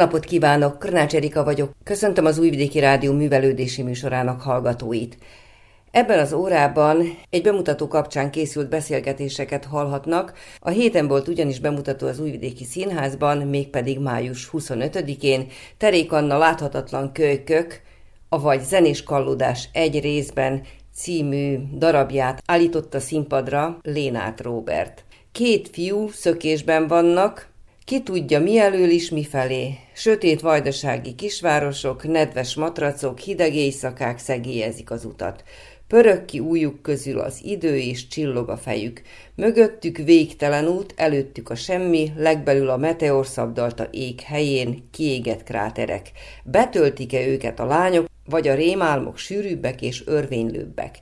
[0.00, 1.70] napot kívánok, Körnács Erika vagyok.
[1.84, 5.18] Köszöntöm az Újvidéki Rádió művelődési műsorának hallgatóit.
[5.90, 10.32] Ebben az órában egy bemutató kapcsán készült beszélgetéseket hallhatnak.
[10.58, 15.46] A héten volt ugyanis bemutató az Újvidéki Színházban, mégpedig május 25-én.
[15.76, 17.80] Terék Anna láthatatlan kölykök,
[18.28, 20.62] avagy zenés kallódás egy részben
[20.94, 25.04] című darabját állította színpadra Lénát Robert.
[25.32, 27.49] Két fiú szökésben vannak,
[27.84, 29.74] ki tudja mi elől is mi felé.
[29.94, 35.44] Sötét vajdasági kisvárosok, nedves matracok, hideg éjszakák szegélyezik az utat.
[35.90, 39.02] Pörög ki újuk közül az idő és csillog a fejük.
[39.34, 46.10] Mögöttük végtelen út, előttük a semmi, legbelül a meteor szabdalta ég helyén kiégett kráterek.
[46.44, 50.98] Betöltik-e őket a lányok, vagy a rémálmok sűrűbbek és örvénylőbbek?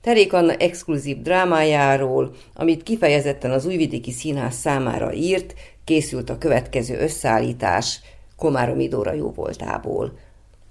[0.00, 8.00] Terék Anna exkluzív drámájáról, amit kifejezetten az Újvidéki Színház számára írt, készült a következő összeállítás
[8.36, 10.18] Komáromi Dóra jó voltából.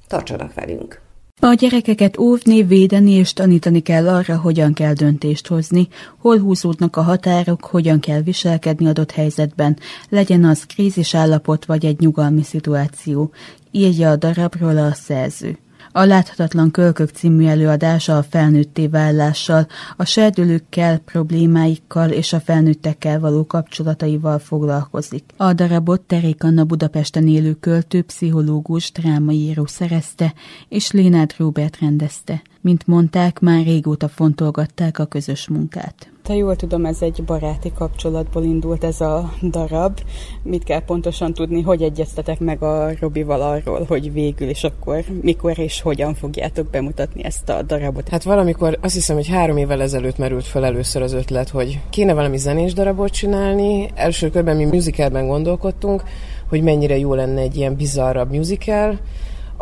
[0.07, 1.01] Tartsanak velünk!
[1.43, 5.87] A gyerekeket óvni, védeni és tanítani kell arra, hogyan kell döntést hozni,
[6.17, 9.77] hol húzódnak a határok, hogyan kell viselkedni adott helyzetben,
[10.09, 13.31] legyen az krízis állapot vagy egy nyugalmi szituáció,
[13.71, 15.57] írja a darabról a szerző.
[15.91, 23.45] A Láthatatlan Kölkök című előadása a felnőtté válással, a serdülőkkel, problémáikkal és a felnőttekkel való
[23.45, 25.23] kapcsolataival foglalkozik.
[25.37, 30.33] A darabot Terék Anna Budapesten élő költő, pszichológus, drámaíró szerezte,
[30.69, 32.41] és Lénád Róbert rendezte.
[32.61, 36.11] Mint mondták, már régóta fontolgatták a közös munkát.
[36.23, 39.99] Ha jól tudom, ez egy baráti kapcsolatból indult ez a darab.
[40.43, 45.59] Mit kell pontosan tudni, hogy egyeztetek meg a Robival arról, hogy végül és akkor mikor
[45.59, 48.09] és hogyan fogjátok bemutatni ezt a darabot?
[48.09, 52.13] Hát valamikor azt hiszem, hogy három évvel ezelőtt merült fel először az ötlet, hogy kéne
[52.13, 53.89] valami zenés darabot csinálni.
[53.95, 56.03] Első körben mi musicalben gondolkodtunk,
[56.49, 58.99] hogy mennyire jó lenne egy ilyen bizarrabb musical,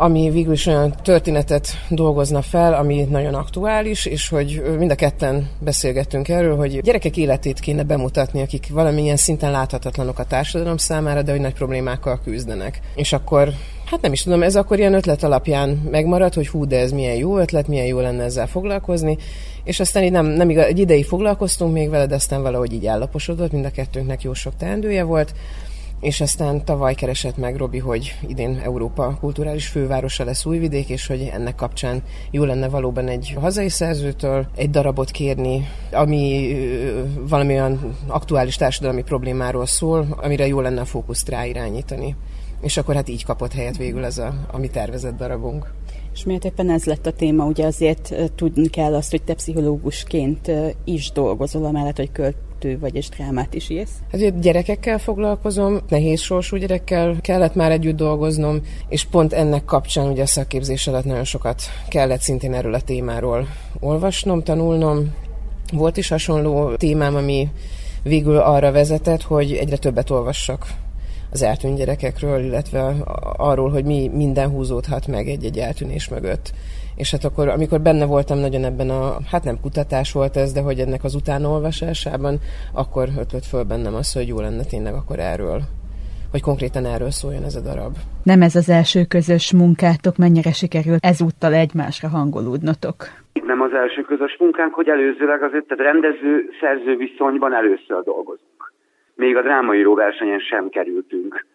[0.02, 5.48] ami végül is olyan történetet dolgozna fel, ami nagyon aktuális, és hogy mind a ketten
[5.58, 11.30] beszélgettünk erről, hogy gyerekek életét kéne bemutatni, akik valamilyen szinten láthatatlanok a társadalom számára, de
[11.30, 12.80] hogy nagy problémákkal küzdenek.
[12.94, 13.48] És akkor
[13.84, 17.16] Hát nem is tudom, ez akkor ilyen ötlet alapján megmaradt, hogy hú, de ez milyen
[17.16, 19.18] jó ötlet, milyen jó lenne ezzel foglalkozni,
[19.64, 22.86] és aztán így nem, nem igaz, egy ideig foglalkoztunk még vele, de aztán valahogy így
[22.86, 25.32] állaposodott, mind a kettőnknek jó sok teendője volt,
[26.00, 31.30] és aztán tavaly keresett meg Robi, hogy idén Európa kulturális fővárosa lesz Újvidék, és hogy
[31.32, 36.54] ennek kapcsán jó lenne valóban egy hazai szerzőtől egy darabot kérni, ami
[37.28, 42.16] valami olyan aktuális társadalmi problémáról szól, amire jó lenne a fókuszt ráirányítani.
[42.60, 45.72] És akkor hát így kapott helyet végül ez a, a mi tervezett darabunk.
[46.12, 47.44] És miért éppen ez lett a téma?
[47.44, 50.50] Ugye azért tudni kell azt, hogy te pszichológusként
[50.84, 53.90] is dolgozol, amellett, hogy költ kettő vagy és drámát is írsz?
[54.12, 60.22] Hát gyerekekkel foglalkozom, nehéz sorsú gyerekkel kellett már együtt dolgoznom, és pont ennek kapcsán ugye
[60.22, 63.48] a szakképzés alatt nagyon sokat kellett szintén erről a témáról
[63.80, 65.14] olvasnom, tanulnom.
[65.72, 67.48] Volt is hasonló témám, ami
[68.02, 70.66] végül arra vezetett, hogy egyre többet olvassak
[71.30, 72.94] az eltűnt gyerekekről, illetve
[73.36, 76.52] arról, hogy mi minden húzódhat meg egy-egy eltűnés mögött.
[77.02, 80.60] És hát akkor, amikor benne voltam nagyon ebben a, hát nem kutatás volt ez, de
[80.60, 82.34] hogy ennek az utánolvasásában,
[82.82, 85.60] akkor ötlött föl bennem az, hogy jó lenne tényleg akkor erről
[86.34, 87.94] hogy konkrétan erről szóljon ez a darab.
[88.32, 92.98] Nem ez az első közös munkátok, mennyire sikerült ezúttal egymásra hangolódnotok?
[93.52, 98.60] Nem az első közös munkánk, hogy előzőleg azért tehát rendező-szerző viszonyban először dolgozunk.
[99.14, 101.46] Még a drámaíró versenyen sem kerültünk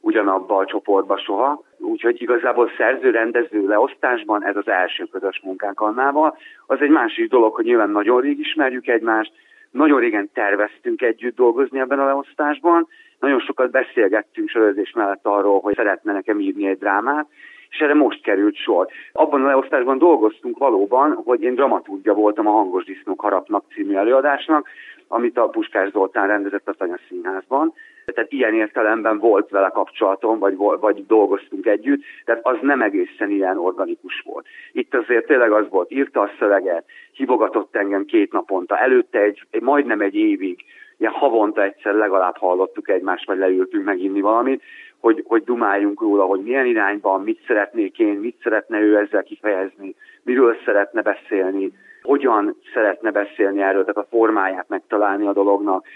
[0.00, 6.36] ugyanabba a csoportba soha, úgyhogy igazából szerző-rendező leosztásban ez az első közös munkánk Annával.
[6.66, 9.32] Az egy másik dolog, hogy nyilván nagyon rég ismerjük egymást,
[9.70, 12.88] nagyon régen terveztünk együtt dolgozni ebben a leosztásban,
[13.20, 17.26] nagyon sokat beszélgettünk sorozés mellett arról, hogy szeretne nekem írni egy drámát,
[17.70, 18.88] és erre most került sor.
[19.12, 24.68] Abban a leosztásban dolgoztunk valóban, hogy én dramaturgia voltam a Hangos Disznók Harapnak című előadásnak,
[25.08, 27.72] amit a Puskás Zoltán rendezett a Tanya Színházban.
[28.04, 33.58] Tehát ilyen értelemben volt vele kapcsolatom, vagy, vagy dolgoztunk együtt, tehát az nem egészen ilyen
[33.58, 34.46] organikus volt.
[34.72, 40.00] Itt azért tényleg az volt, írta a szöveget, hívogatott engem két naponta, előtte egy, majdnem
[40.00, 40.64] egy évig,
[40.96, 44.62] ilyen havonta egyszer legalább hallottuk egymást, vagy leültünk meginni valamit,
[45.04, 49.94] hogy, hogy dumáljunk róla, hogy milyen irányban, mit szeretnék én, mit szeretne ő ezzel kifejezni,
[50.22, 51.72] miről szeretne beszélni,
[52.02, 55.86] hogyan szeretne beszélni erről, tehát a formáját megtalálni a dolognak.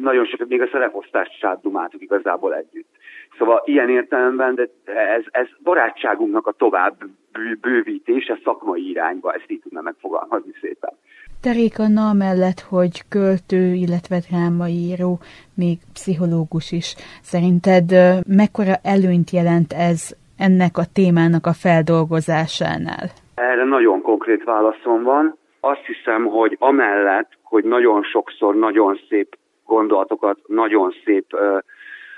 [0.00, 2.88] Nagyon sokat még a szereposztást is átdumáltuk igazából együtt.
[3.38, 6.96] Szóval ilyen értelemben de ez, ez barátságunknak a tovább
[7.60, 10.92] bővítése szakmai irányba, ezt így tudna megfogalmazni szépen.
[11.42, 15.18] Terék Anna mellett, hogy költő, illetve drámaíró,
[15.56, 16.94] még pszichológus is.
[17.22, 17.86] Szerinted
[18.26, 20.00] mekkora előnyt jelent ez
[20.38, 23.04] ennek a témának a feldolgozásánál?
[23.34, 25.36] Erre nagyon konkrét válaszom van.
[25.60, 29.36] Azt hiszem, hogy amellett, hogy nagyon sokszor nagyon szép
[29.66, 31.58] gondolatokat nagyon szép uh,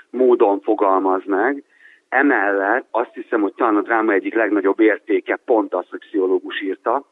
[0.09, 1.63] módon fogalmaz meg,
[2.09, 7.05] emellett azt hiszem, hogy talán a dráma egyik legnagyobb értéke pont az, hogy pszichológus írta.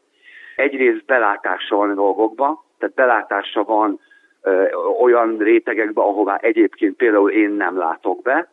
[0.60, 4.00] Egyrészt belátása van dolgokba, tehát belátása van
[4.42, 4.66] ö,
[5.02, 8.50] olyan rétegekbe, ahová egyébként például én nem látok be,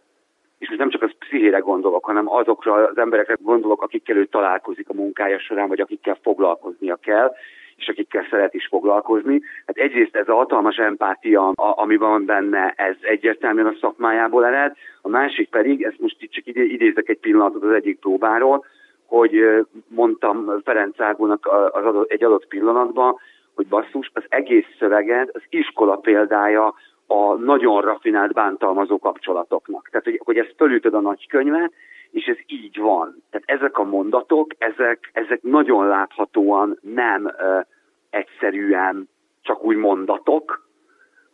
[0.58, 4.88] és most nem csak az pszichére gondolok, hanem azokra az emberekre gondolok, akikkel ő találkozik
[4.88, 7.32] a munkája során, vagy akikkel foglalkoznia kell,
[7.76, 9.40] és akikkel szeret is foglalkozni.
[9.66, 14.72] Hát egyrészt ez a hatalmas empátia, ami van benne, ez egyértelműen a szakmájából ered,
[15.02, 18.64] a másik pedig, ezt most itt csak idézek egy pillanatot az egyik próbáról,
[19.06, 23.16] hogy mondtam Ferenc Ágónak az adott, egy adott pillanatban,
[23.54, 26.74] hogy basszus, az egész szöveged az iskola példája
[27.06, 29.88] a nagyon rafinált bántalmazó kapcsolatoknak.
[29.90, 31.72] Tehát, hogy, hogy ezt fölütöd a nagykönyvet,
[32.10, 33.22] és ez így van.
[33.30, 37.58] Tehát ezek a mondatok, ezek, ezek nagyon láthatóan nem ö,
[38.10, 39.08] egyszerűen
[39.42, 40.65] csak úgy mondatok,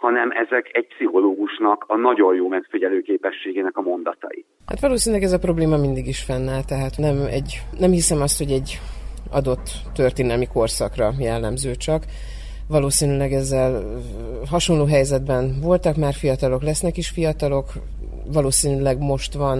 [0.04, 4.44] hanem ezek egy pszichológusnak a nagyon jó megfigyelő képességének a mondatai.
[4.66, 8.52] Hát valószínűleg ez a probléma mindig is fennáll, tehát nem, egy, nem hiszem azt, hogy
[8.52, 8.68] egy
[9.30, 12.02] adott történelmi korszakra jellemző csak.
[12.68, 13.70] Valószínűleg ezzel
[14.50, 17.66] hasonló helyzetben voltak már fiatalok, lesznek is fiatalok,
[18.32, 19.58] valószínűleg most van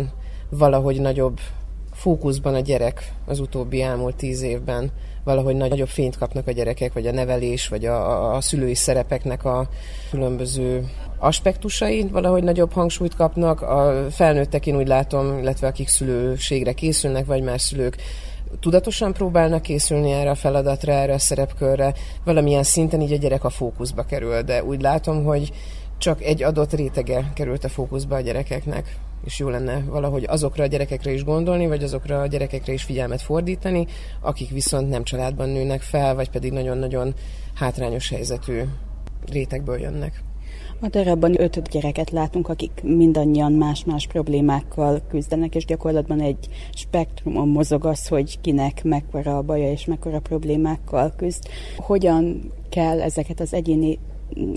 [0.51, 1.37] valahogy nagyobb
[2.03, 4.91] fókuszban a gyerek az utóbbi elmúlt tíz évben,
[5.25, 9.69] valahogy nagyobb fényt kapnak a gyerekek, vagy a nevelés, vagy a, a, szülői szerepeknek a
[10.11, 12.09] különböző aspektusai.
[12.11, 13.61] Valahogy nagyobb hangsúlyt kapnak.
[13.63, 17.97] A felnőttek én úgy látom, illetve akik szülőségre készülnek, vagy már szülők,
[18.61, 21.95] tudatosan próbálnak készülni erre a feladatra, erre a szerepkörre,
[22.25, 25.53] valamilyen szinten így a gyerek a fókuszba kerül, de úgy látom, hogy
[25.99, 30.67] csak egy adott rétege került a fókuszba a gyerekeknek és jó lenne valahogy azokra a
[30.67, 33.87] gyerekekre is gondolni, vagy azokra a gyerekekre is figyelmet fordítani,
[34.21, 37.15] akik viszont nem családban nőnek fel, vagy pedig nagyon-nagyon
[37.55, 38.63] hátrányos helyzetű
[39.31, 40.23] rétegből jönnek.
[40.81, 47.87] A darabban öt gyereket látunk, akik mindannyian más-más problémákkal küzdenek, és gyakorlatban egy spektrumon mozog
[47.87, 51.49] az, hogy kinek mekkora a baja és mekkora problémákkal küzd.
[51.77, 53.99] Hogyan kell ezeket az egyéni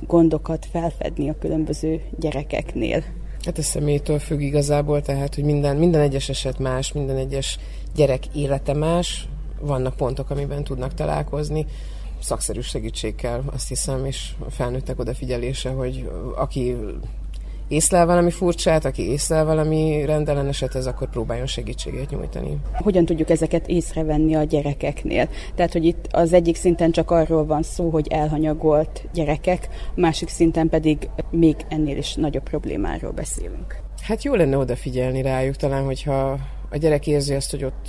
[0.07, 3.03] gondokat felfedni a különböző gyerekeknél?
[3.45, 7.59] Hát ez személytől függ igazából, tehát hogy minden, minden egyes eset más, minden egyes
[7.95, 9.27] gyerek élete más,
[9.59, 11.65] vannak pontok, amiben tudnak találkozni,
[12.19, 16.75] szakszerű segítségkel, azt hiszem, és a felnőttek odafigyelése, hogy aki
[17.67, 22.57] észlel valami furcsát, aki észlel valami rendelleneset, ez akkor próbáljon segítséget nyújtani.
[22.73, 25.29] Hogyan tudjuk ezeket észrevenni a gyerekeknél?
[25.55, 30.29] Tehát, hogy itt az egyik szinten csak arról van szó, hogy elhanyagolt gyerekek, a másik
[30.29, 33.75] szinten pedig még ennél is nagyobb problémáról beszélünk.
[34.01, 36.37] Hát jó lenne odafigyelni rájuk, talán, hogyha
[36.69, 37.87] a gyerek érzi azt, hogy ott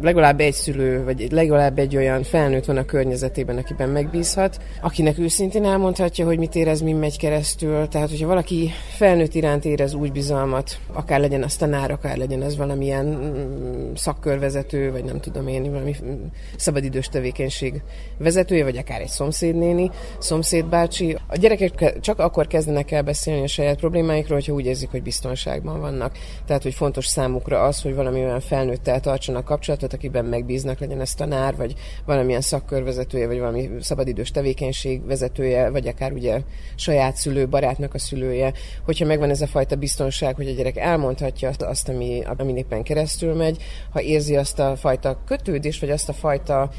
[0.00, 5.64] legalább egy szülő, vagy legalább egy olyan felnőtt van a környezetében, akiben megbízhat, akinek őszintén
[5.64, 7.88] elmondhatja, hogy mit érez, mi megy keresztül.
[7.88, 12.56] Tehát, hogyha valaki felnőtt iránt érez úgy bizalmat, akár legyen az tanár, akár legyen ez
[12.56, 16.24] valamilyen mm, szakkörvezető, vagy nem tudom én, valami mm,
[16.56, 17.82] szabadidős tevékenység
[18.18, 21.16] vezetője, vagy akár egy szomszédnéni, szomszédbácsi.
[21.26, 25.80] A gyerekek csak akkor kezdenek el beszélni a saját problémáikról, hogyha úgy érzik, hogy biztonságban
[25.80, 26.18] vannak.
[26.46, 31.14] Tehát, hogy fontos számukra az, hogy valami olyan felnőttel tartsanak kapcsolatot, akiben megbíznak, legyen ez
[31.14, 36.40] tanár, vagy valamilyen szakkörvezetője, vagy valami szabadidős tevékenység vezetője, vagy akár ugye
[36.74, 38.52] saját szülő, barátnak a szülője,
[38.84, 43.34] hogyha megvan ez a fajta biztonság, hogy a gyerek elmondhatja azt, ami, ami éppen keresztül
[43.34, 46.70] megy, ha érzi azt a fajta kötődést, vagy azt a fajta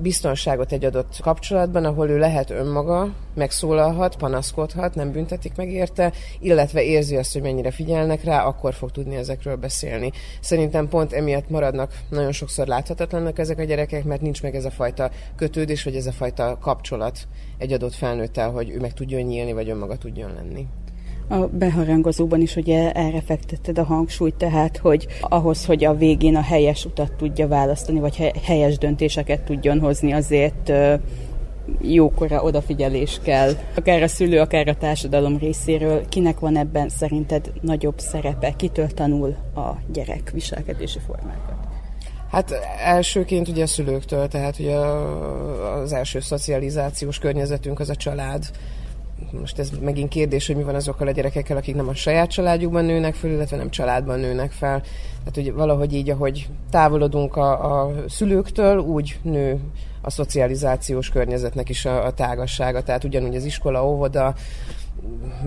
[0.00, 6.82] biztonságot egy adott kapcsolatban, ahol ő lehet önmaga, megszólalhat, panaszkodhat, nem büntetik meg érte, illetve
[6.82, 10.12] érzi azt, hogy mennyire figyelnek rá, akkor fog tudni ezekről beszélni.
[10.40, 14.70] Szerintem pont emiatt maradnak nagyon sokszor láthatatlannak ezek a gyerekek, mert nincs meg ez a
[14.70, 17.18] fajta kötődés, vagy ez a fajta kapcsolat
[17.58, 20.66] egy adott felnőttel, hogy ő meg tudjon nyílni, vagy önmaga tudjon lenni.
[21.32, 26.40] A beharangozóban is ugye erre fektetted a hangsúlyt, tehát, hogy ahhoz, hogy a végén a
[26.40, 30.72] helyes utat tudja választani, vagy helyes döntéseket tudjon hozni, azért
[31.80, 36.08] jókora odafigyelés kell, akár a szülő, akár a társadalom részéről.
[36.08, 38.52] Kinek van ebben szerinted nagyobb szerepe?
[38.56, 41.56] Kitől tanul a gyerek viselkedési formákat?
[42.30, 44.76] Hát elsőként ugye a szülőktől, tehát ugye
[45.82, 48.44] az első szocializációs környezetünk az a család,
[49.40, 52.84] most ez megint kérdés, hogy mi van azokkal a gyerekekkel, akik nem a saját családjukban
[52.84, 54.80] nőnek föl, illetve nem családban nőnek fel.
[55.18, 59.60] Tehát, hogy valahogy így, ahogy távolodunk a, a szülőktől, úgy nő
[60.02, 62.82] a szocializációs környezetnek is a, a tágassága.
[62.82, 64.34] Tehát ugyanúgy az iskola, óvoda,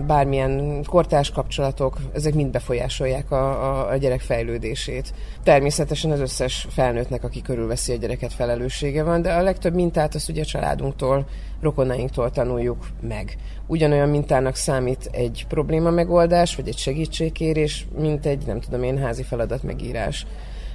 [0.06, 5.14] bármilyen kortárs kapcsolatok, ezek mind befolyásolják a, a, a gyerek fejlődését.
[5.42, 10.28] Természetesen az összes felnőttnek, aki körülveszi a gyereket felelőssége van, de a legtöbb mintát azt
[10.28, 11.26] ugye a családunktól,
[11.60, 13.36] rokonainktól tanuljuk meg.
[13.66, 19.22] Ugyanolyan mintának számít egy probléma megoldás, vagy egy segítségkérés, mint egy, nem tudom én, házi
[19.22, 20.26] feladat megírás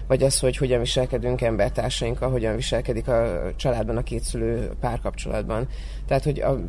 [0.07, 5.67] vagy az, hogy hogyan viselkedünk embertársainkkal, hogyan viselkedik a családban a két szülő párkapcsolatban.
[6.07, 6.59] Tehát, hogy a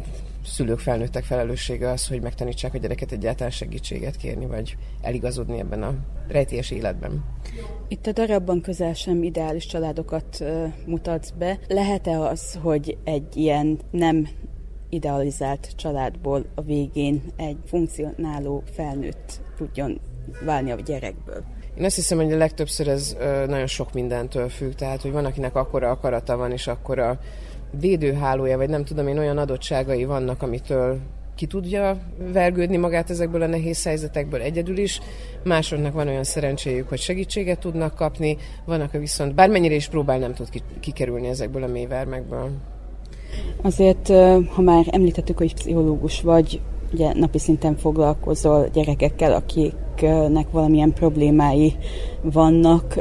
[0.44, 5.94] szülők felnőttek felelőssége az, hogy megtanítsák a gyereket egyáltalán segítséget kérni, vagy eligazodni ebben a
[6.28, 7.24] rejtélyes életben.
[7.88, 11.58] Itt a darabban közel sem ideális családokat uh, mutatsz be.
[11.68, 14.28] Lehet-e az, hogy egy ilyen nem
[14.88, 20.00] idealizált családból a végén egy funkcionáló felnőtt tudjon
[20.44, 21.44] válni a gyerekből?
[21.78, 25.54] Én azt hiszem, hogy a legtöbbször ez nagyon sok mindentől függ, tehát hogy van, akinek
[25.56, 27.18] akkora akarata van, és akkora
[27.80, 30.98] védőhálója, vagy nem tudom én, olyan adottságai vannak, amitől
[31.34, 31.98] ki tudja
[32.32, 35.00] vergődni magát ezekből a nehéz helyzetekből egyedül is.
[35.44, 40.48] Másoknak van olyan szerencséjük, hogy segítséget tudnak kapni, vannak viszont bármennyire is próbál, nem tud
[40.80, 42.50] kikerülni ezekből a mélyvermekből.
[43.62, 44.08] Azért,
[44.48, 46.60] ha már említettük, hogy pszichológus vagy,
[46.92, 51.76] ugye napi szinten foglalkozol gyerekekkel, akiknek valamilyen problémái
[52.22, 53.00] vannak,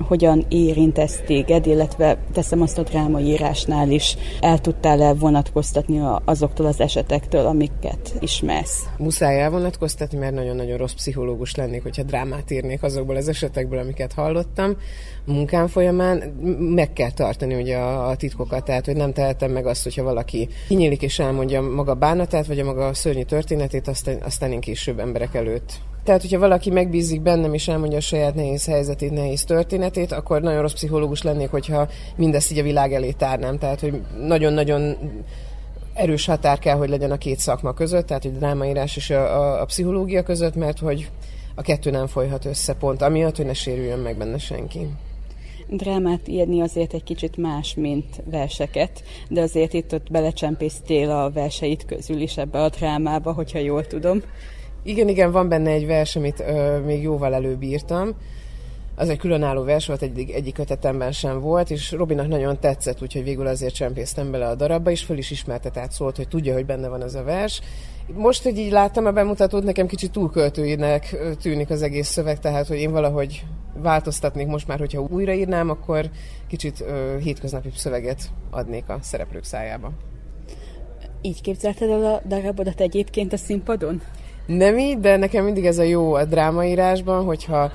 [0.00, 6.80] hogyan érint ez téged, illetve teszem azt a drámaírásnál is, el tudtál-e vonatkoztatni azoktól az
[6.80, 8.82] esetektől, amiket ismersz?
[8.98, 14.76] Muszáj elvonatkoztatni, mert nagyon-nagyon rossz pszichológus lennék, hogyha drámát írnék azokból az esetekből, amiket hallottam.
[15.26, 16.18] A munkám folyamán
[16.74, 20.48] meg kell tartani ugye a, a titkokat, tehát hogy nem tehetem meg azt, hogyha valaki
[20.68, 25.34] kinyílik és elmondja maga bánatát, vagy a maga szörnyű történetét, aztán, aztán én később emberek
[25.34, 30.40] előtt tehát, hogyha valaki megbízik bennem és elmondja a saját nehéz helyzetét, nehéz történetét, akkor
[30.40, 33.58] nagyon rossz pszichológus lennék, hogyha mindezt így a világ elé tárnám.
[33.58, 34.96] Tehát, hogy nagyon-nagyon
[35.94, 39.60] erős határ kell, hogy legyen a két szakma között, tehát hogy drámaírás és a, a,
[39.60, 41.10] a pszichológia között, mert hogy
[41.54, 44.88] a kettő nem folyhat össze pont, amiatt, hogy ne sérüljön meg benne senki.
[45.68, 51.84] Drámát írni azért egy kicsit más, mint verseket, de azért itt ott belecsempésztél a verseit
[51.84, 54.22] közül is ebbe a drámába, hogyha jól tudom.
[54.86, 58.14] Igen, igen, van benne egy vers, amit ö, még jóval előbb írtam.
[58.96, 63.24] Az egy különálló vers volt, egyik, egyik kötetemben sem volt, és Robinak nagyon tetszett, úgyhogy
[63.24, 66.66] végül azért csempésztem bele a darabba, és föl is ismerte, tehát szólt, hogy tudja, hogy
[66.66, 67.60] benne van az a vers.
[68.12, 72.78] Most, hogy így láttam a bemutatót, nekem kicsit túlköltőinek tűnik az egész szöveg, tehát, hogy
[72.78, 73.44] én valahogy
[73.82, 76.10] változtatnék most már, hogyha újraírnám, akkor
[76.48, 79.92] kicsit ö, hétköznapi szöveget adnék a szereplők szájába.
[81.22, 84.02] Így képzelted el a darabodat egyébként a színpadon?
[84.46, 87.72] Nem így, de nekem mindig ez a jó a drámaírásban, hogyha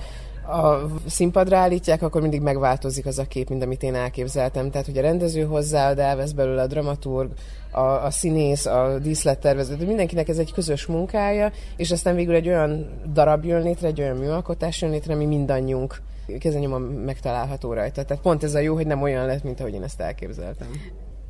[0.50, 4.72] a színpadra állítják, akkor mindig megváltozik az a kép, mint amit én elképzeltem.
[4.72, 7.32] Tehát, hogy a rendező hozzáad, elvesz belőle a dramaturg,
[7.72, 12.48] a, a színész, a díszlettervező, de mindenkinek ez egy közös munkája, és aztán végül egy
[12.48, 16.02] olyan darab jön létre, egy olyan műalkotás jön létre, ami mindannyiunk
[16.40, 18.04] kezenyomon megtalálható rajta.
[18.04, 20.68] Tehát pont ez a jó, hogy nem olyan lett, mint ahogy én ezt elképzeltem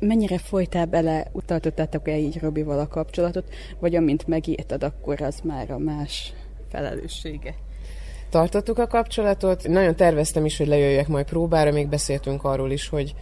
[0.00, 3.44] mennyire folytál bele, utaltottátok-e így Robival a kapcsolatot,
[3.78, 6.32] vagy amint megírtad, akkor az már a más
[6.68, 7.54] felelőssége?
[8.30, 13.14] Tartottuk a kapcsolatot, nagyon terveztem is, hogy lejöjjek majd próbára, még beszéltünk arról is, hogy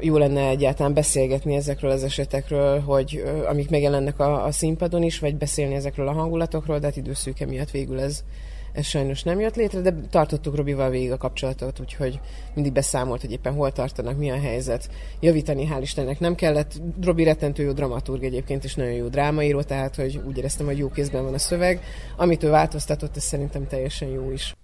[0.00, 5.36] jó lenne egyáltalán beszélgetni ezekről az esetekről, hogy amik megjelennek a, a színpadon is, vagy
[5.36, 8.24] beszélni ezekről a hangulatokról, de hát időszűke miatt végül ez
[8.72, 12.20] ez sajnos nem jött létre, de tartottuk Robival végig a kapcsolatot, úgyhogy
[12.54, 14.88] mindig beszámolt, hogy éppen hol tartanak, mi a helyzet.
[15.20, 16.72] Javítani, hál' Istennek nem kellett.
[17.02, 20.88] Robi rettentő jó dramaturg egyébként, és nagyon jó drámaíró, tehát hogy úgy éreztem, hogy jó
[20.88, 21.80] kézben van a szöveg.
[22.16, 24.54] Amit ő változtatott, ez szerintem teljesen jó is.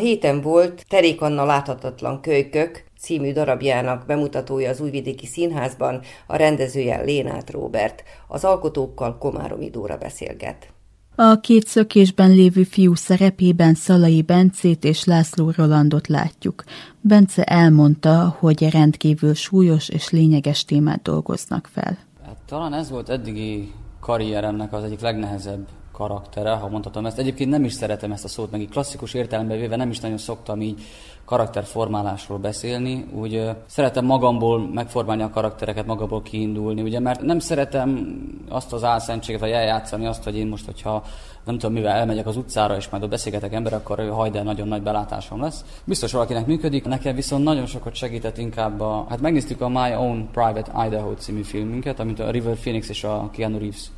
[0.00, 7.50] Héten volt Terék Anna láthatatlan kölykök című darabjának bemutatója az Újvidéki Színházban, a rendezője Lénát
[7.50, 8.02] Róbert.
[8.28, 10.72] Az alkotókkal Komáromi Dóra beszélget.
[11.14, 16.64] A két szökésben lévő fiú szerepében Szalai Bencét és László Rolandot látjuk.
[17.00, 21.98] Bence elmondta, hogy rendkívül súlyos és lényeges témát dolgoznak fel.
[22.24, 25.66] Hát, talán ez volt eddigi karrieremnek az egyik legnehezebb
[26.00, 27.18] karaktere, ha mondhatom ezt.
[27.18, 30.18] Egyébként nem is szeretem ezt a szót, meg így klasszikus értelemben véve nem is nagyon
[30.18, 30.82] szoktam így
[31.24, 33.06] karakterformálásról beszélni.
[33.12, 39.40] Úgy szeretem magamból megformálni a karaktereket, magamból kiindulni, ugye, mert nem szeretem azt az álszentséget,
[39.40, 41.02] vagy eljátszani azt, hogy én most, hogyha
[41.44, 44.82] nem tudom mivel elmegyek az utcára, és majd ott beszélgetek ember, akkor hajde nagyon nagy
[44.82, 45.64] belátásom lesz.
[45.84, 50.28] Biztos valakinek működik, nekem viszont nagyon sokat segített inkább a, hát megnéztük a My Own
[50.32, 53.90] Private Idaho című filmünket, amit a River Phoenix és a Keanu Reeves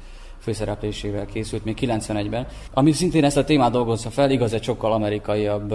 [0.43, 5.75] főszereplésével készült még 91-ben, ami szintén ezt a témát dolgozza fel, igaz, egy sokkal amerikaiabb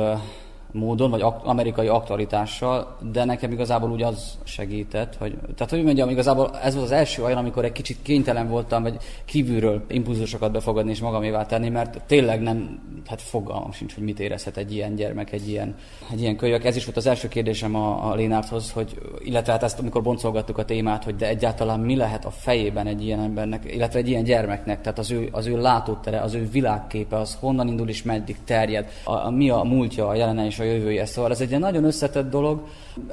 [0.71, 6.57] módon, vagy amerikai aktualitással, de nekem igazából úgy az segített, hogy, tehát hogy mondjam, igazából
[6.63, 10.99] ez volt az első olyan, amikor egy kicsit kénytelen voltam, vagy kívülről impulzusokat befogadni és
[10.99, 15.49] magamévá tenni, mert tényleg nem, hát fogalmam sincs, hogy mit érezhet egy ilyen gyermek, egy
[15.49, 15.75] ilyen,
[16.11, 16.65] egy ilyen kölyök.
[16.65, 20.57] Ez is volt az első kérdésem a, a Lénárthoz, hogy, illetve hát ezt, amikor boncolgattuk
[20.57, 24.23] a témát, hogy de egyáltalán mi lehet a fejében egy ilyen embernek, illetve egy ilyen
[24.23, 28.37] gyermeknek, tehát az ő, az ő látótere, az ő világképe, az honnan indul és meddig
[28.45, 31.05] terjed, a, a, mi a múltja, a jelene és a jövője.
[31.05, 32.61] Szóval ez egy nagyon összetett dolog.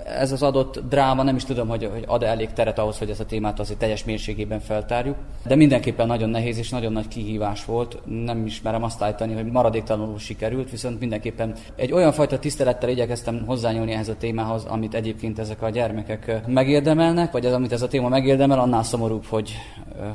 [0.04, 3.10] Ez az adott dráma, nem is tudom, hogy, hogy ad -e elég teret ahhoz, hogy
[3.10, 5.16] ezt a témát azért teljes mélységében feltárjuk.
[5.46, 7.98] De mindenképpen nagyon nehéz és nagyon nagy kihívás volt.
[8.24, 13.92] Nem ismerem azt állítani, hogy maradéktalanul sikerült, viszont mindenképpen egy olyan fajta tisztelettel igyekeztem hozzányúlni
[13.92, 18.08] ehhez a témához, amit egyébként ezek a gyermekek megérdemelnek, vagy az, amit ez a téma
[18.08, 19.54] megérdemel, annál szomorúbb, hogy,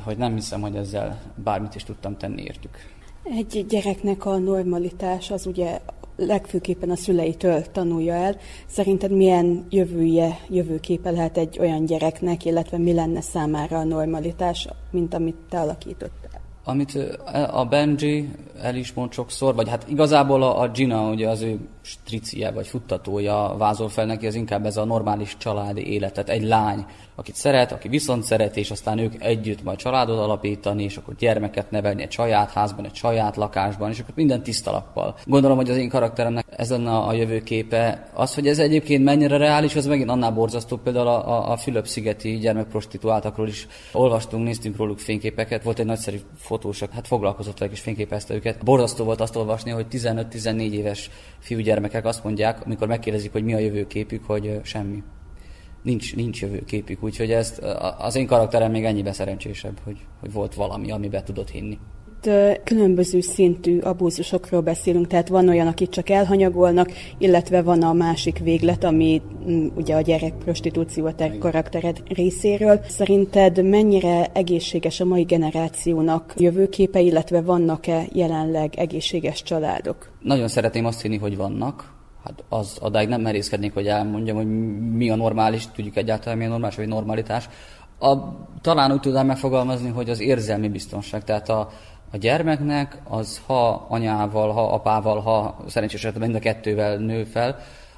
[0.03, 2.77] hogy nem hiszem, hogy ezzel bármit is tudtam tenni értük.
[3.23, 5.79] Egy gyereknek a normalitás az ugye
[6.19, 8.35] legfőképpen a szüleitől tanulja el.
[8.67, 15.13] Szerinted milyen jövője, jövőképe lehet egy olyan gyereknek, illetve mi lenne számára a normalitás, mint
[15.13, 16.41] amit te alakítottál?
[16.63, 16.97] Amit
[17.51, 18.29] a Benji
[18.61, 23.55] el is mond sokszor, vagy hát igazából a, Gina, ugye az ő stricie vagy futtatója
[23.57, 26.29] vázol fel neki, az inkább ez a normális családi életet.
[26.29, 30.97] Egy lány, akit szeret, aki viszont szeret, és aztán ők együtt majd családot alapítani, és
[30.97, 35.15] akkor gyermeket nevelni egy saját házban, egy saját lakásban, és akkor minden tiszta lappal.
[35.25, 38.09] Gondolom, hogy az én karakteremnek ez lenne a jövőképe.
[38.13, 40.77] Az, hogy ez egyébként mennyire reális, az megint annál borzasztó.
[40.77, 45.63] Például a, a, a Fülöp-szigeti gyermekprostituáltakról is olvastunk, néztünk róluk fényképeket.
[45.63, 48.63] Volt egy nagyszerű fotós, hát foglalkozott velük és fényképezte őket.
[48.63, 51.09] Borzasztó volt azt olvasni, hogy 15-14 éves
[51.79, 55.03] fiúgyermekek azt mondják, amikor megkérdezik, hogy mi a jövőképük, hogy semmi
[55.83, 57.59] nincs, nincs jövőképük, úgyhogy ezt,
[57.97, 61.79] az én karakterem még ennyiben szerencsésebb, hogy, hogy volt valami, amiben tudott hinni.
[62.21, 68.37] Itt különböző szintű abúzusokról beszélünk, tehát van olyan, akit csak elhanyagolnak, illetve van a másik
[68.37, 72.79] véglet, ami mm, ugye a gyerek prostitúció a te karaktered részéről.
[72.87, 80.09] Szerinted mennyire egészséges a mai generációnak jövőképe, illetve vannak-e jelenleg egészséges családok?
[80.21, 84.47] Nagyon szeretném azt hinni, hogy vannak, hát az adáig nem merészkednék, hogy elmondjam, hogy
[84.91, 87.49] mi a normális, tudjuk egyáltalán mi a normális, vagy normalitás.
[87.99, 88.17] A,
[88.61, 91.69] talán úgy tudnám megfogalmazni, hogy az érzelmi biztonság, tehát a,
[92.11, 97.57] a gyermeknek az ha anyával, ha apával, ha szerencsés esetben mind a kettővel nő fel,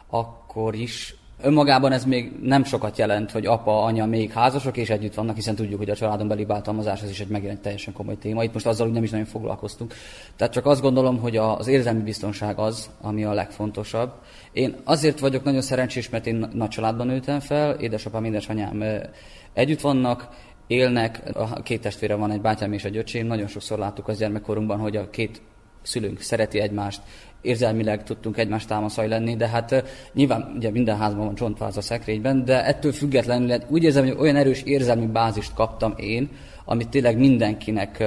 [0.09, 5.13] akkor is Önmagában ez még nem sokat jelent, hogy apa, anya még házasok és együtt
[5.13, 8.43] vannak, hiszen tudjuk, hogy a családon beli bántalmazás ez is egy egy teljesen komoly téma.
[8.43, 9.93] Itt most azzal úgy nem is nagyon foglalkoztunk.
[10.35, 14.11] Tehát csak azt gondolom, hogy az érzelmi biztonság az, ami a legfontosabb.
[14.51, 18.83] Én azért vagyok nagyon szerencsés, mert én nagy családban nőttem fel, édesapám, édesanyám
[19.53, 20.29] együtt vannak,
[20.71, 24.79] élnek, a két testvére van, egy bátyám és egy öcsém, nagyon sokszor láttuk az gyermekkorunkban,
[24.79, 25.41] hogy a két
[25.81, 27.01] szülőnk szereti egymást,
[27.41, 32.45] érzelmileg tudtunk egymás támaszai lenni, de hát nyilván ugye minden házban van csontváz a szekrényben,
[32.45, 36.29] de ettől függetlenül úgy érzem, hogy olyan erős érzelmi bázist kaptam én,
[36.65, 38.03] amit tényleg mindenkinek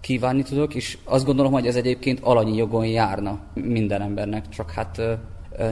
[0.00, 5.02] kívánni tudok, és azt gondolom, hogy ez egyébként alanyi jogon járna minden embernek, csak hát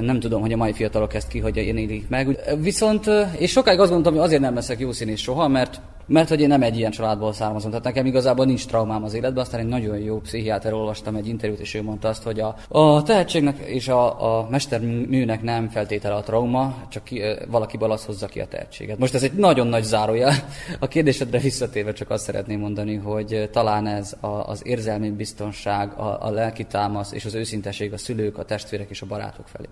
[0.01, 2.39] nem tudom, hogy a mai fiatalok ezt ki, hogy élik meg.
[2.61, 5.81] Viszont, és sokáig azt gondoltam, hogy azért nem leszek jó színész soha, mert
[6.13, 9.43] mert hogy én nem egy ilyen családból származom, tehát nekem igazából nincs traumám az életben,
[9.43, 13.03] aztán egy nagyon jó pszichiáter olvastam egy interjút, és ő mondta azt, hogy a, a
[13.03, 18.41] tehetségnek és a, a mesterműnek nem feltétele a trauma, csak ki, valakiből az hozza ki
[18.41, 18.99] a tehetséget.
[18.99, 20.31] Most ez egy nagyon nagy zárója.
[20.79, 26.27] A kérdésedre visszatérve csak azt szeretném mondani, hogy talán ez a, az érzelmi biztonság, a,
[26.27, 29.69] a lelki támasz és az őszinteség a szülők, a testvérek és a barátok felé.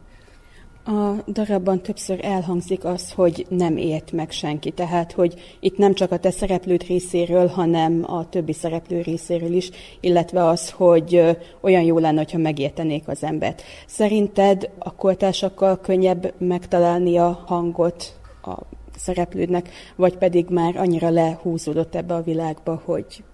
[0.85, 6.13] A darabban többször elhangzik az, hogy nem ért meg senki, tehát hogy itt nem csak
[6.13, 11.99] a te szereplőd részéről, hanem a többi szereplő részéről is, illetve az, hogy olyan jó
[11.99, 13.63] lenne, ha megértenék az embert.
[13.87, 18.55] Szerinted a kortársakkal könnyebb megtalálni a hangot a
[18.97, 23.25] szereplődnek, vagy pedig már annyira lehúzódott ebbe a világba, hogy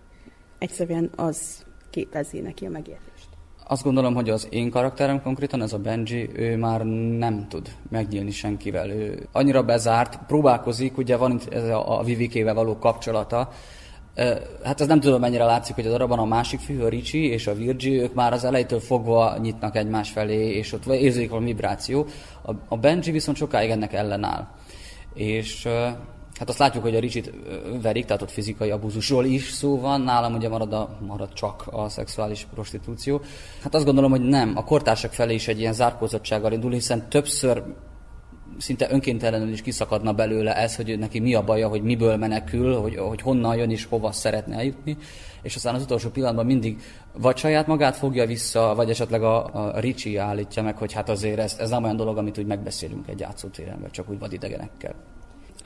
[0.58, 3.15] egyszerűen az képezi neki a megértést?
[3.68, 6.84] Azt gondolom, hogy az én karakterem konkrétan, ez a Benji, ő már
[7.18, 8.90] nem tud megnyílni senkivel.
[8.90, 13.50] Ő annyira bezárt, próbálkozik, ugye van itt ez a, a Vivikével való kapcsolata,
[14.64, 17.46] Hát ez nem tudom, mennyire látszik, hogy a darabban a másik fű, a Ricsi és
[17.46, 22.06] a Virgi, ők már az elejétől fogva nyitnak egymás felé, és ott érzik a vibráció.
[22.68, 24.46] A Benji viszont sokáig ennek ellenáll.
[25.14, 25.68] És
[26.38, 27.32] Hát azt látjuk, hogy a Ricsit
[27.82, 31.88] verik, tehát ott fizikai abúzusról is szó van, nálam ugye marad, a, marad csak a
[31.88, 33.20] szexuális prostitúció.
[33.62, 37.62] Hát azt gondolom, hogy nem, a kortársak felé is egy ilyen zárkózottsággal indul, hiszen többször
[38.58, 42.96] szinte önkéntelenül is kiszakadna belőle ez, hogy neki mi a baja, hogy miből menekül, hogy,
[42.96, 44.96] hogy honnan jön és hova szeretne eljutni,
[45.42, 46.80] és aztán az utolsó pillanatban mindig
[47.18, 51.38] vagy saját magát fogja vissza, vagy esetleg a, a Ricsi állítja meg, hogy hát azért
[51.38, 54.94] ez, ez nem olyan dolog, amit úgy megbeszélünk egy játszótéren, vagy csak úgy vadidegenekkel.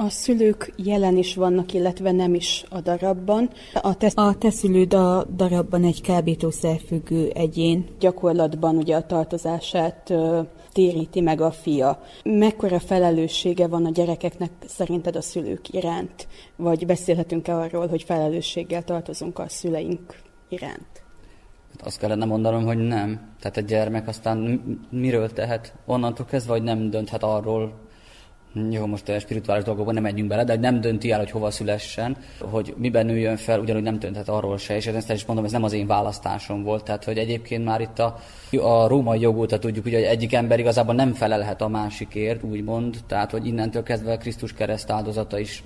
[0.07, 3.51] A szülők jelen is vannak, illetve nem is a darabban.
[3.75, 7.85] A te, a te szülőd a darabban egy kábítószerfüggő egyén.
[7.99, 10.41] Gyakorlatban ugye a tartozását ö,
[10.73, 12.03] téríti meg a fia.
[12.25, 16.29] Mekkora felelőssége van a gyerekeknek szerinted a szülők iránt?
[16.57, 20.15] Vagy beszélhetünk-e arról, hogy felelősséggel tartozunk a szüleink
[20.49, 21.03] iránt?
[21.73, 23.35] Hát azt kellene mondanom, hogy nem.
[23.41, 24.39] Tehát egy gyermek aztán
[24.91, 25.75] miről tehet?
[25.87, 27.89] Onnantól kezdve, hogy nem dönthet arról,
[28.71, 32.17] jó, most a spirituális dolgokban nem menjünk bele, de nem dönti el, hogy hova szülessen,
[32.41, 35.63] hogy miben nőjön fel, ugyanúgy nem dönthet arról se, és ezt is mondom, ez nem
[35.63, 38.19] az én választásom volt, tehát hogy egyébként már itt a,
[38.61, 43.31] a római jog óta tudjuk, hogy egyik ember igazából nem felelhet a másikért, úgymond, tehát
[43.31, 45.65] hogy innentől kezdve Krisztus kereszt áldozata is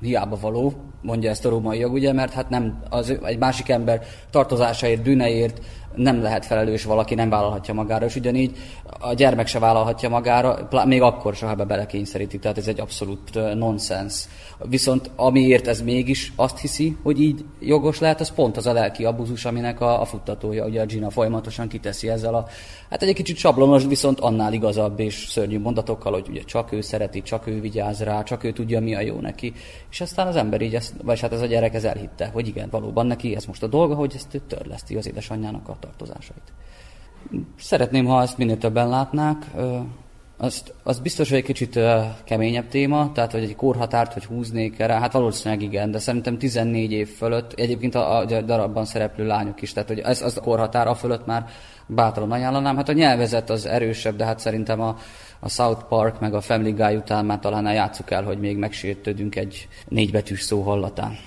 [0.00, 4.02] hiába való, mondja ezt a római jog, ugye, mert hát nem az, egy másik ember
[4.30, 5.60] tartozásaért, bűneért
[5.94, 8.56] nem lehet felelős valaki, nem vállalhatja magára, és ugyanígy
[9.00, 13.54] a gyermek se vállalhatja magára, még akkor se, ha be belekényszeríti, tehát ez egy abszolút
[13.54, 14.24] nonsens.
[14.68, 19.04] Viszont amiért ez mégis azt hiszi, hogy így jogos lehet, az pont az a lelki
[19.04, 22.46] abuzus, aminek a, a futtatója, ugye a Gina folyamatosan kiteszi ezzel a,
[22.90, 27.22] hát egy kicsit sablonos, viszont annál igazabb és szörnyű mondatokkal, hogy ugye csak ő szereti,
[27.22, 29.52] csak ő vigyáz rá, csak ő tudja, mi a jó neki.
[29.90, 32.68] És aztán az ember így, ezt, vagy hát ez a gyerek ez elhitte, hogy igen,
[32.70, 36.52] valóban neki ez most a dolga, hogy ezt törleszti az édesanyjának a tartozásait.
[37.58, 39.50] Szeretném, ha ezt minél többen látnák.
[40.36, 41.78] Azt, az biztos, hogy egy kicsit
[42.24, 46.92] keményebb téma, tehát hogy egy korhatárt, hogy húznék erre, hát valószínűleg igen, de szerintem 14
[46.92, 50.86] év fölött, egyébként a, a darabban szereplő lányok is, tehát hogy ez az a korhatár
[50.86, 51.46] a fölött már
[51.86, 52.76] bátran ajánlanám.
[52.76, 54.96] Hát a nyelvezet az erősebb, de hát szerintem a,
[55.40, 59.36] a South Park meg a Family Guy után már talán eljátszuk el, hogy még megsértődünk
[59.36, 61.18] egy négybetűs szó hallatán.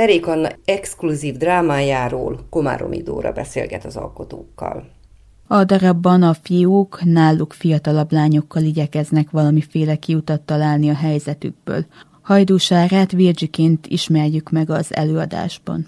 [0.00, 4.90] Terék Anna exkluzív drámájáról Komáromi Dóra beszélget az alkotókkal.
[5.46, 11.86] A darabban a fiúk náluk fiatalabb lányokkal igyekeznek valamiféle kiutat találni a helyzetükből.
[12.22, 15.86] Hajdúsárát Virgiként ismerjük meg az előadásban.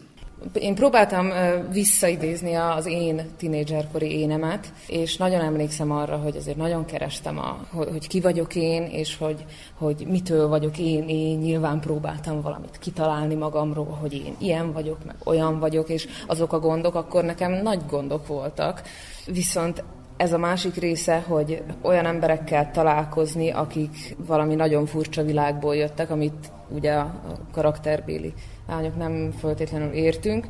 [0.52, 1.30] Én próbáltam
[1.72, 8.08] visszaidézni az én tinédzserkori énemet, és nagyon emlékszem arra, hogy azért nagyon kerestem, a, hogy
[8.08, 9.44] ki vagyok én, és hogy,
[9.78, 11.08] hogy mitől vagyok én.
[11.08, 16.52] Én nyilván próbáltam valamit kitalálni magamról, hogy én ilyen vagyok, meg olyan vagyok, és azok
[16.52, 18.82] a gondok akkor nekem nagy gondok voltak.
[19.26, 19.84] Viszont
[20.16, 26.52] ez a másik része, hogy olyan emberekkel találkozni, akik valami nagyon furcsa világból jöttek, amit
[26.74, 27.20] ugye a
[27.52, 28.34] karakterbéli
[28.68, 30.46] lányok nem föltétlenül értünk,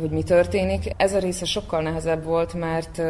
[0.00, 0.90] hogy mi történik.
[0.96, 3.02] Ez a része sokkal nehezebb volt, mert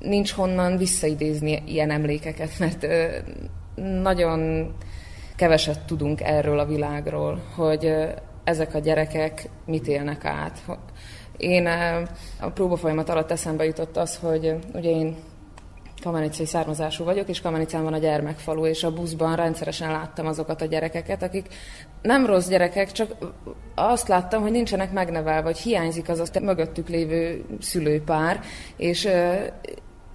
[0.00, 2.86] nincs honnan visszaidézni ilyen emlékeket, mert
[4.02, 4.72] nagyon
[5.36, 7.94] keveset tudunk erről a világról, hogy
[8.44, 10.62] ezek a gyerekek mit élnek át.
[11.36, 11.66] Én
[12.40, 15.16] a próbafolyamat alatt eszembe jutott az, hogy ugye én
[16.02, 20.66] kamenicai származású vagyok, és Kamenicán van a gyermekfalu, és a buszban rendszeresen láttam azokat a
[20.66, 21.46] gyerekeket, akik
[22.02, 23.14] nem rossz gyerekek, csak
[23.74, 28.40] azt láttam, hogy nincsenek megnevelve, vagy hiányzik az a mögöttük lévő szülőpár,
[28.76, 29.08] és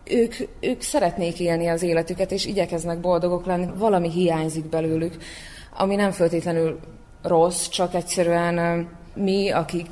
[0.04, 5.15] ők, ők szeretnék élni az életüket, és igyekeznek boldogok lenni, valami hiányzik belőlük,
[5.78, 6.80] ami nem feltétlenül
[7.21, 9.88] rossz, csak egyszerűen mi, akik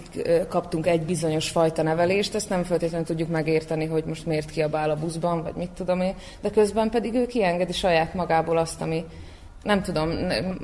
[0.49, 4.95] kaptunk egy bizonyos fajta nevelést, ezt nem feltétlenül tudjuk megérteni, hogy most miért kiabál a
[4.95, 9.05] buszban, vagy mit tudom én, de közben pedig ő kiengedi saját magából azt, ami,
[9.63, 10.09] nem tudom,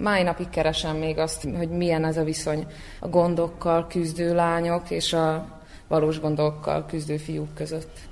[0.01, 2.65] máj napig keresem még azt, hogy milyen ez a viszony
[2.99, 8.10] a gondokkal küzdő lányok és a valós gondokkal küzdő fiúk között.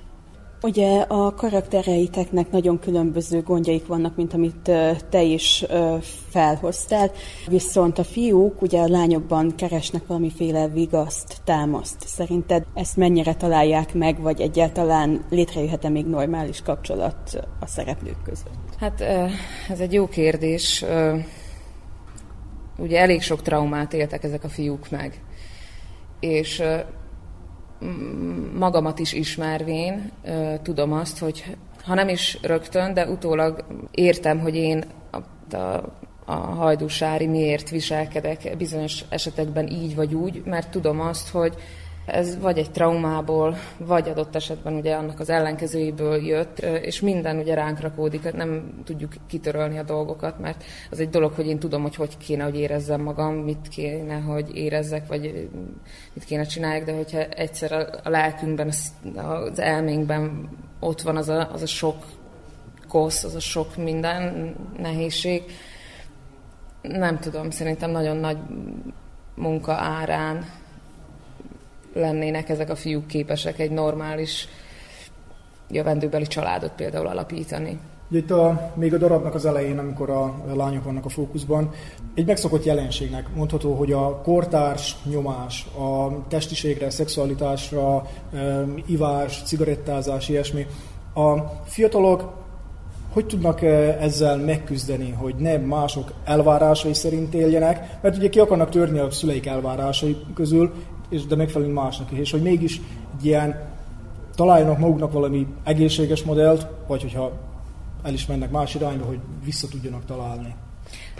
[0.62, 4.70] Ugye a karaktereiteknek nagyon különböző gondjaik vannak, mint amit
[5.08, 5.64] te is
[6.28, 7.10] felhoztál,
[7.48, 11.96] viszont a fiúk ugye a lányokban keresnek valamiféle vigaszt, támaszt.
[12.06, 18.74] Szerinted ezt mennyire találják meg, vagy egyáltalán létrejöhet-e még normális kapcsolat a szereplők között?
[18.78, 19.00] Hát
[19.68, 20.84] ez egy jó kérdés.
[22.78, 25.22] Ugye elég sok traumát éltek ezek a fiúk meg.
[26.20, 26.62] És
[28.58, 30.10] magamat is ismervén
[30.62, 35.92] tudom azt, hogy ha nem is rögtön, de utólag értem, hogy én a, a,
[36.24, 41.54] a hajdúsári miért viselkedek bizonyos esetekben így vagy úgy, mert tudom azt, hogy
[42.06, 47.54] ez vagy egy traumából, vagy adott esetben ugye annak az ellenkezőjéből jött, és minden ugye
[47.54, 51.94] ránk rakódik, nem tudjuk kitörölni a dolgokat, mert az egy dolog, hogy én tudom, hogy
[51.94, 55.48] hogy kéne, hogy érezzem magam, mit kéne, hogy érezzek, vagy
[56.12, 58.72] mit kéne csináljak, de hogyha egyszer a lelkünkben,
[59.14, 60.48] az elménkben
[60.80, 61.96] ott van az a, az a sok
[62.88, 65.42] kosz, az a sok minden nehézség,
[66.82, 68.38] nem tudom, szerintem nagyon nagy
[69.34, 70.44] munka árán
[71.92, 74.48] lennének ezek a fiúk képesek egy normális
[75.70, 77.78] jövendőbeli családot például alapítani.
[78.12, 81.70] Itt a, még a darabnak az elején, amikor a lányok vannak a fókuszban,
[82.14, 88.06] egy megszokott jelenségnek mondható, hogy a kortárs nyomás, a testiségre, szexualitásra,
[88.86, 90.66] ivás, cigarettázás, ilyesmi,
[91.14, 92.38] a fiatalok
[93.12, 93.62] hogy tudnak
[94.00, 99.46] ezzel megküzdeni, hogy ne mások elvárásai szerint éljenek, mert ugye ki akarnak törni a szüleik
[99.46, 100.72] elvárásai közül,
[101.10, 102.80] és de megfelelni másnak is, és hogy mégis
[103.18, 103.68] egy ilyen
[104.34, 107.32] találjanak maguknak valami egészséges modellt, vagy hogyha
[108.02, 110.54] el is mennek más irányba, hogy vissza tudjanak találni.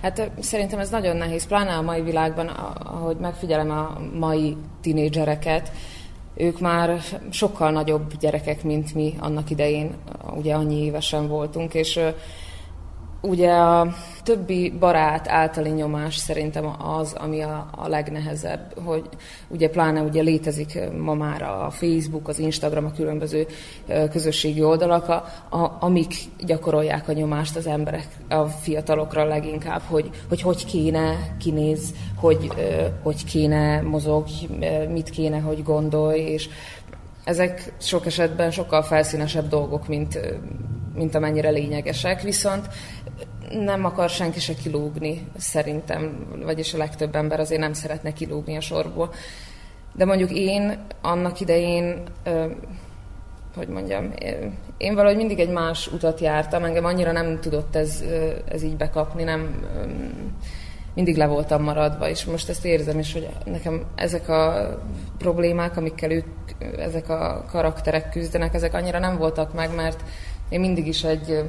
[0.03, 2.47] Hát szerintem ez nagyon nehéz, pláne a mai világban,
[2.83, 5.73] ahogy megfigyelem a mai tinédzsereket,
[6.35, 7.01] ők már
[7.31, 9.95] sokkal nagyobb gyerekek, mint mi annak idején,
[10.37, 12.01] ugye annyi évesen voltunk, és
[13.23, 19.09] Ugye a többi barát általi nyomás szerintem az, ami a, a legnehezebb, hogy
[19.49, 23.47] ugye pláne ugye létezik ma már a Facebook, az Instagram, a különböző
[24.11, 25.25] közösségi oldalak, a,
[25.57, 31.95] a, amik gyakorolják a nyomást az emberek, a fiatalokra leginkább, hogy hogy, hogy kéne kinéz,
[32.17, 32.53] hogy
[33.03, 34.27] hogy kéne mozog,
[34.89, 36.49] mit kéne, hogy gondolj, és
[37.25, 40.21] ezek sok esetben sokkal felszínesebb dolgok, mint,
[40.95, 42.69] mint amennyire lényegesek, viszont
[43.51, 48.61] nem akar senki se kilógni, szerintem, vagyis a legtöbb ember azért nem szeretne kilógni a
[48.61, 49.13] sorból.
[49.95, 52.03] De mondjuk én annak idején,
[53.57, 54.13] hogy mondjam,
[54.77, 58.05] én valahogy mindig egy más utat jártam, engem annyira nem tudott ez,
[58.49, 59.67] ez így bekapni, nem
[60.95, 64.69] mindig le voltam maradva, és most ezt érzem is, hogy nekem ezek a
[65.19, 66.27] problémák, amikkel ők,
[66.79, 70.05] ezek a karakterek küzdenek, ezek annyira nem voltak meg, mert
[70.49, 71.45] én mindig is egy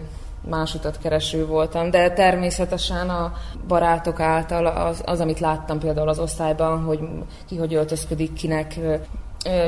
[0.49, 3.33] más utat kereső voltam, de természetesen a
[3.67, 6.99] barátok által az, az, amit láttam például az osztályban, hogy
[7.47, 8.79] ki hogy öltözködik, kinek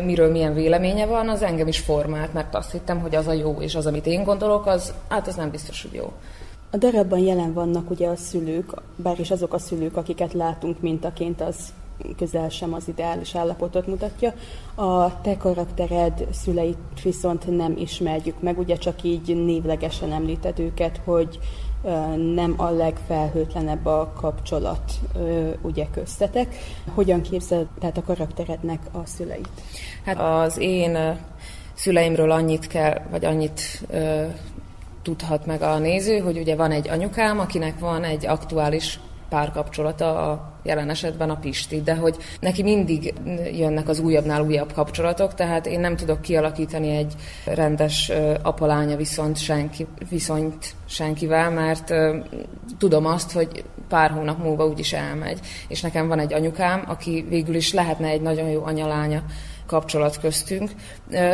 [0.03, 3.57] miről milyen véleménye van, az engem is formált, mert azt hittem, hogy az a jó,
[3.59, 6.11] és az, amit én gondolok, az, hát az nem biztos, hogy jó.
[6.71, 11.41] A darabban jelen vannak ugye a szülők, bár is azok a szülők, akiket látunk mintaként,
[11.41, 11.55] az
[12.17, 14.33] közel sem az ideális állapotot mutatja.
[14.75, 21.39] A te karaktered szüleit viszont nem ismerjük meg, ugye csak így névlegesen említed őket, hogy
[22.33, 24.93] nem a legfelhőtlenebb a kapcsolat
[25.61, 26.55] ugye köztetek.
[26.93, 29.49] Hogyan képzeled tehát a karakterednek a szüleit?
[30.05, 31.19] Hát az én
[31.73, 33.87] szüleimről annyit kell, vagy annyit
[35.01, 38.99] tudhat meg a néző, hogy ugye van egy anyukám, akinek van egy aktuális
[39.33, 43.13] párkapcsolata, a jelen esetben a Pisti, de hogy neki mindig
[43.51, 47.13] jönnek az újabbnál újabb kapcsolatok, tehát én nem tudok kialakítani egy
[47.45, 51.93] rendes apalánya viszont senki, viszonyt senkivel, mert
[52.77, 55.39] tudom azt, hogy pár hónap múlva úgyis elmegy.
[55.67, 59.23] És nekem van egy anyukám, aki végül is lehetne egy nagyon jó anyalánya
[59.65, 60.71] kapcsolat köztünk,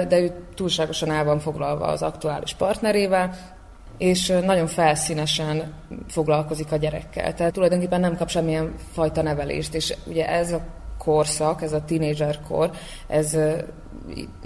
[0.08, 3.58] de ő túlságosan el van foglalva az aktuális partnerével,
[4.00, 5.74] és nagyon felszínesen
[6.08, 7.34] foglalkozik a gyerekkel.
[7.34, 10.62] Tehát tulajdonképpen nem kap semmilyen fajta nevelést, és ugye ez a
[10.98, 11.84] korszak, ez a
[12.48, 12.72] kor,
[13.08, 13.38] ez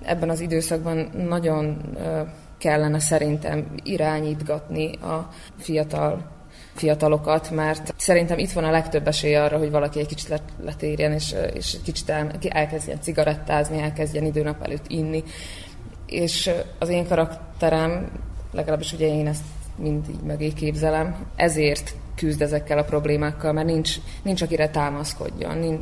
[0.03, 1.81] ebben az időszakban nagyon
[2.57, 6.31] kellene szerintem irányítgatni a fiatal
[6.75, 11.35] fiatalokat, mert szerintem itt van a legtöbb esély arra, hogy valaki egy kicsit letérjen, és,
[11.53, 15.23] és kicsit el, elkezdjen cigarettázni, elkezdjen időnap előtt inni.
[16.05, 18.11] És az én karakterem
[18.53, 19.43] legalábbis ugye én ezt
[19.75, 25.79] mindig mögé képzelem, ezért küzd ezekkel a problémákkal, mert nincs, nincs akire támaszkodjon, nincs,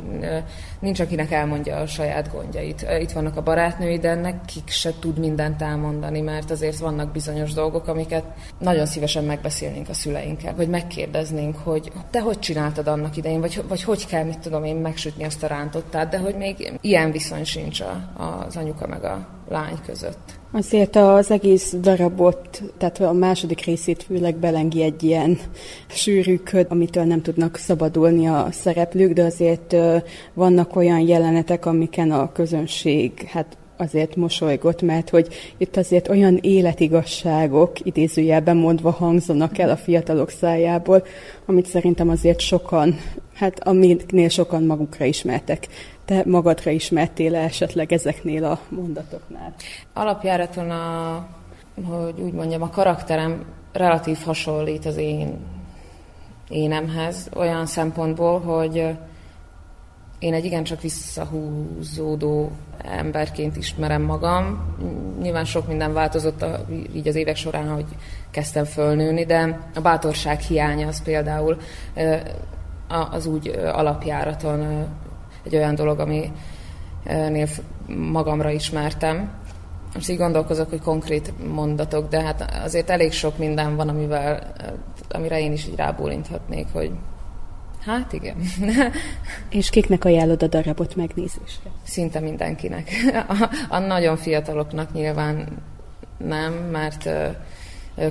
[0.80, 2.86] nincs akinek elmondja a saját gondjait.
[3.00, 7.86] Itt vannak a barátnői, de nekik se tud mindent elmondani, mert azért vannak bizonyos dolgok,
[7.86, 8.24] amiket
[8.58, 13.82] nagyon szívesen megbeszélnénk a szüleinkkel, vagy megkérdeznénk, hogy te hogy csináltad annak idején, vagy, vagy
[13.82, 17.82] hogy kell, mit tudom én, megsütni azt a rántottát, de hogy még ilyen viszony sincs
[18.16, 20.40] az anyuka meg a lány között.
[20.54, 25.38] Azért az egész darabot, tehát a második részét főleg belengi egy ilyen
[25.88, 29.76] sűrű köd, amitől nem tudnak szabadulni a szereplők, de azért
[30.34, 37.86] vannak olyan jelenetek, amiken a közönség hát azért mosolygott, mert hogy itt azért olyan életigasságok,
[37.86, 41.04] idézőjelben mondva hangzanak el a fiatalok szájából,
[41.46, 42.96] amit szerintem azért sokan,
[43.34, 45.68] hát amiknél sokan magukra ismertek.
[46.04, 49.54] Te magadra ismertél esetleg ezeknél a mondatoknál?
[49.92, 51.26] Alapjáraton a,
[51.88, 55.38] hogy úgy mondjam, a karakterem relatív hasonlít az én
[56.48, 58.96] énemhez, olyan szempontból, hogy
[60.18, 62.50] én egy igencsak visszahúzódó
[62.84, 64.74] emberként ismerem magam.
[65.20, 67.86] Nyilván sok minden változott a, így az évek során, hogy
[68.30, 71.56] kezdtem fölnőni, de a bátorság hiánya az például
[73.10, 74.86] az úgy alapjáraton
[75.44, 77.48] egy olyan dolog, aminél
[77.96, 79.30] magamra ismertem.
[79.94, 84.52] Most így gondolkozok, hogy konkrét mondatok, de hát azért elég sok minden van, amivel,
[85.10, 86.90] amire én is így rábólinthatnék, hogy
[87.84, 88.36] Hát igen.
[89.50, 91.70] És kiknek ajánlod a darabot megnézésre?
[91.82, 92.90] Szinte mindenkinek.
[93.28, 95.48] A, a nagyon fiataloknak nyilván
[96.16, 97.08] nem, mert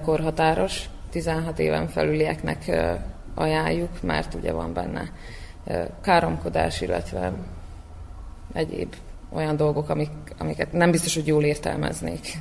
[0.01, 0.89] korhatáros.
[1.09, 2.71] 16 éven felülieknek
[3.35, 5.11] ajánljuk, mert ugye van benne
[6.01, 7.33] káromkodás, illetve
[8.53, 8.95] egyéb
[9.29, 12.37] olyan dolgok, amik, amiket nem biztos, hogy jól értelmeznék.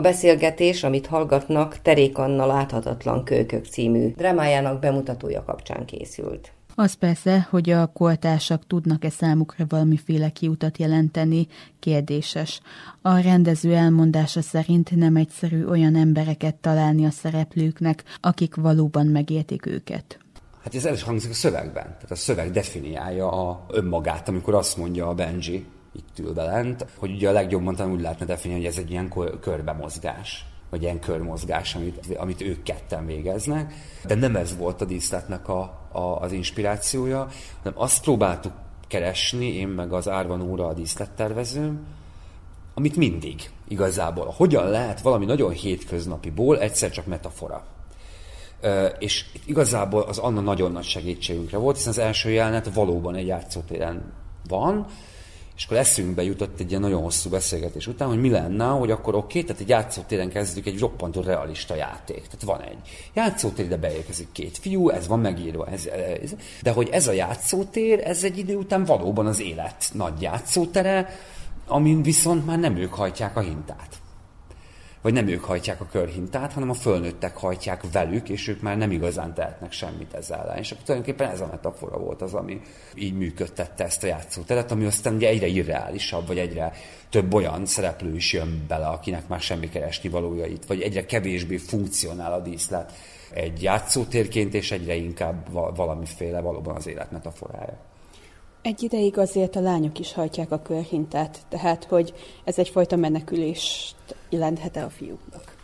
[0.00, 6.52] A beszélgetés, amit hallgatnak, Terék Anna láthatatlan kölkök című drámájának bemutatója kapcsán készült.
[6.74, 11.46] Az persze, hogy a koltársak tudnak-e számukra valamiféle kiutat jelenteni,
[11.78, 12.60] kérdéses.
[13.02, 20.18] A rendező elmondása szerint nem egyszerű olyan embereket találni a szereplőknek, akik valóban megértik őket.
[20.62, 21.84] Hát ez el is hangzik a szövegben.
[21.84, 25.66] Tehát a szöveg definiálja a önmagát, amikor azt mondja a Benji,
[26.08, 29.12] itt ül lent, hogy ugye a legjobban talán úgy lehetne definiálni, hogy ez egy ilyen
[29.40, 33.74] körbemozgás vagy ilyen körmozgás, amit, amit ők ketten végeznek.
[34.06, 37.28] De nem ez volt a díszletnek a, a, az inspirációja,
[37.62, 38.52] hanem azt próbáltuk
[38.86, 41.86] keresni, én meg az Árvan óra a díszlettervezőm,
[42.74, 44.34] amit mindig igazából.
[44.36, 47.64] Hogyan lehet valami nagyon hétköznapiból egyszer csak metafora.
[48.98, 53.26] És itt igazából az Anna nagyon nagy segítségünkre volt, hiszen az első jelenet valóban egy
[53.26, 54.12] játszótéren
[54.48, 54.86] van,
[55.60, 59.14] és akkor eszünkbe jutott egy ilyen nagyon hosszú beszélgetés után, hogy mi lenne, hogy akkor
[59.14, 62.26] oké, okay, tehát egy játszótéren kezdjük egy roppantó realista játék.
[62.26, 62.78] Tehát van egy
[63.14, 68.00] játszótér, de beérkezik két fiú, ez van megírva, ez, ez, de hogy ez a játszótér,
[68.04, 71.08] ez egy idő után valóban az élet nagy játszótere,
[71.66, 73.99] amin viszont már nem ők hajtják a hintát
[75.02, 78.90] vagy nem ők hajtják a körhintát, hanem a fölnőttek hajtják velük, és ők már nem
[78.90, 80.56] igazán tehetnek semmit ezzel ellen.
[80.56, 82.60] És akkor tulajdonképpen ez a metafora volt az, ami
[82.94, 86.72] így működtette ezt a játszóteret, ami aztán ugye egyre irreálisabb, vagy egyre
[87.10, 92.32] több olyan szereplő is jön bele, akinek már semmi keresni valójait, vagy egyre kevésbé funkcionál
[92.32, 92.92] a díszlet
[93.30, 97.89] egy játszótérként, és egyre inkább valamiféle valóban az élet metaforája.
[98.62, 103.94] Egy ideig azért a lányok is hajtják a körhintát, tehát hogy ez egyfajta menekülést
[104.30, 105.56] jelenthet-e a fiúknak?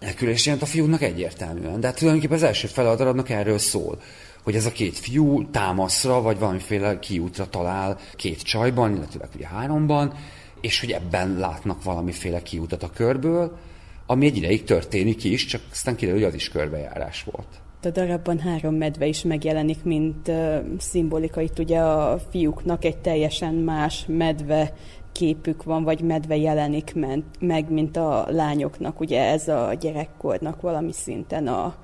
[0.00, 4.00] Menekülést jelent a fiúknak egyértelműen, de hát tulajdonképpen az első fel a darabnak erről szól,
[4.42, 10.14] hogy ez a két fiú támaszra, vagy valamiféle kiútra talál két csajban, illetve ugye háromban,
[10.60, 13.58] és hogy ebben látnak valamiféle kiútat a körből,
[14.06, 18.38] ami egy ideig történik is, csak aztán kiderül, hogy az is körbejárás volt a darabban
[18.38, 21.40] három medve is megjelenik, mint uh, szimbolika.
[21.40, 24.72] Itt ugye a fiúknak egy teljesen más medve
[25.12, 26.94] képük van, vagy medve jelenik
[27.40, 29.00] meg, mint a lányoknak.
[29.00, 31.74] Ugye ez a gyerekkornak valami szinten a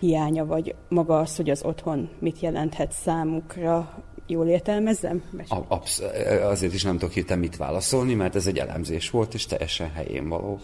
[0.00, 4.02] hiánya, vagy maga az, hogy az otthon mit jelenthet számukra.
[4.26, 5.22] Jól értelmezem?
[5.68, 6.02] Absz-
[6.42, 10.28] azért is nem tudok hirtelen mit válaszolni, mert ez egy elemzés volt, és teljesen helyén
[10.28, 10.60] való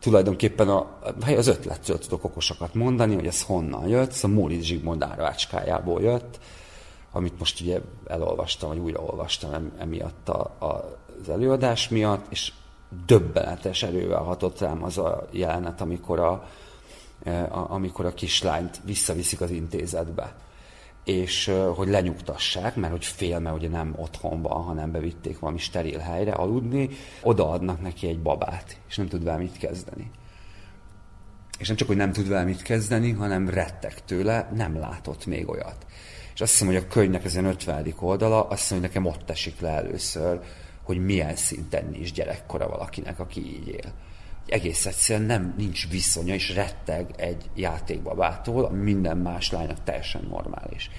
[0.00, 0.98] tulajdonképpen a,
[1.36, 6.38] az ötletről tudok okosakat mondani, hogy ez honnan jött, ez a Móricz Zsigmond árvácskájából jött,
[7.12, 12.52] amit most ugye elolvastam, vagy újraolvastam emiatt a, a, az előadás miatt, és
[13.06, 16.30] döbbenetes erővel hatott rám az a jelenet, amikor a,
[17.48, 20.34] a, amikor a kislányt visszaviszik az intézetbe
[21.08, 25.98] és hogy lenyugtassák, mert hogy fél, mert ugye nem otthon van, hanem bevitték valami steril
[25.98, 26.88] helyre aludni,
[27.22, 30.10] odaadnak neki egy babát, és nem tud vele mit kezdeni.
[31.58, 35.48] És nem csak, hogy nem tud vele mit kezdeni, hanem rettek tőle, nem látott még
[35.48, 35.86] olyat.
[36.34, 37.94] És azt hiszem, hogy a könyvnek ezen 50.
[38.00, 40.40] oldala, azt hiszem, hogy nekem ott esik le először,
[40.82, 43.92] hogy milyen szinten is gyerekkora valakinek, aki így él
[44.50, 50.90] egész egyszerűen nem, nincs viszonya, és retteg egy játékbabától, ami minden más lánynak teljesen normális.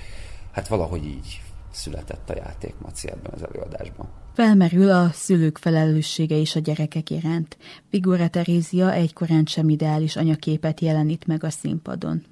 [0.52, 1.42] Hát valahogy így
[1.72, 4.10] született a játék Maci ebben az előadásban.
[4.34, 7.58] Felmerül a szülők felelőssége is a gyerekek iránt.
[7.90, 12.24] Figura Terézia egykorán sem ideális anyaképet jelenít meg a színpadon.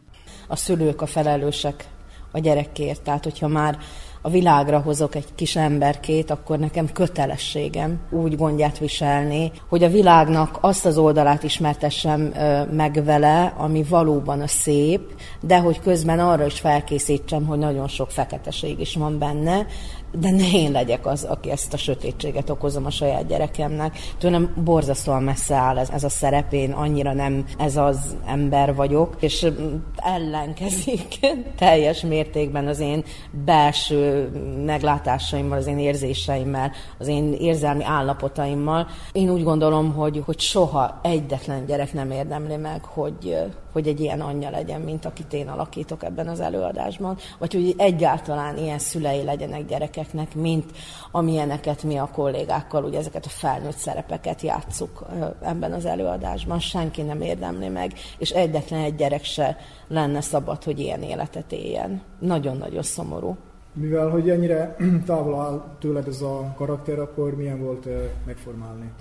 [0.47, 1.88] A szülők a felelősek
[2.32, 3.78] a gyerekért, tehát hogyha már
[4.22, 10.57] a világra hozok egy kis emberkét, akkor nekem kötelességem úgy gondját viselni, hogy a világnak
[10.61, 12.34] azt az oldalát ismertessem
[12.72, 15.01] meg vele, ami valóban a szép,
[15.41, 19.65] de hogy közben arra is felkészítsem, hogy nagyon sok feketeség is van benne,
[20.12, 23.97] de ne én legyek az, aki ezt a sötétséget okozom a saját gyerekemnek.
[24.18, 29.16] Tőlem borzasztóan messze áll ez, ez a szerep, én annyira nem ez az ember vagyok,
[29.20, 29.47] és
[29.95, 31.20] ellenkezik
[31.58, 33.03] teljes mértékben az én
[33.45, 34.30] belső
[34.66, 38.88] meglátásaimmal, az én érzéseimmel, az én érzelmi állapotaimmal.
[39.12, 43.38] Én úgy gondolom, hogy, hogy soha egyetlen gyerek nem érdemli meg, hogy,
[43.78, 48.57] hogy egy ilyen anyja legyen, mint akit én alakítok ebben az előadásban, vagy hogy egyáltalán
[48.57, 50.71] ilyen szülei legyenek gyerekeknek, mint
[51.11, 55.05] amilyeneket mi a kollégákkal, ugye ezeket a felnőtt szerepeket játszuk
[55.41, 56.59] ebben az előadásban.
[56.59, 59.57] Senki nem érdemli meg, és egyetlen egy gyerek se
[59.88, 62.01] lenne szabad, hogy ilyen életet éljen.
[62.19, 63.38] Nagyon-nagyon szomorú.
[63.73, 64.75] Mivel, hogy ennyire
[65.05, 67.88] távol áll tőled ez a karakter, akkor milyen volt
[68.25, 68.91] megformálni?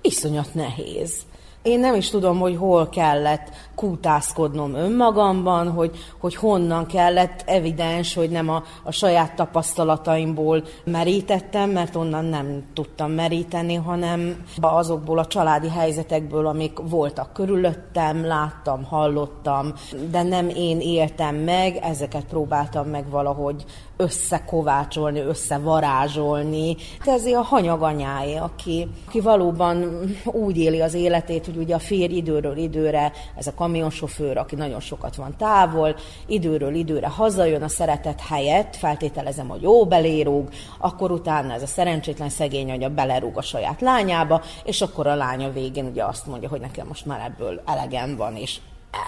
[0.00, 1.24] Iszonyat nehéz
[1.62, 8.30] Én nem is tudom, hogy hol kellett kútászkodnom önmagamban, hogy, hogy honnan kellett, evidens, hogy
[8.30, 15.68] nem a, a saját tapasztalataimból merítettem, mert onnan nem tudtam meríteni, hanem azokból a családi
[15.68, 19.72] helyzetekből, amik voltak körülöttem, láttam, hallottam,
[20.10, 23.64] de nem én éltem meg, ezeket próbáltam meg valahogy
[24.00, 26.76] összekovácsolni, összevarázsolni.
[27.04, 32.56] Ez a hanyaganyáé, aki, aki valóban úgy éli az életét, hogy ugye a férj időről
[32.56, 35.96] időre, ez a kamionsofőr, aki nagyon sokat van távol,
[36.26, 40.48] időről időre hazajön a szeretet helyett, feltételezem, hogy jó belérúg,
[40.78, 45.52] akkor utána ez a szerencsétlen szegény anya belerúg a saját lányába, és akkor a lánya
[45.52, 48.58] végén ugye azt mondja, hogy nekem most már ebből elegem van, és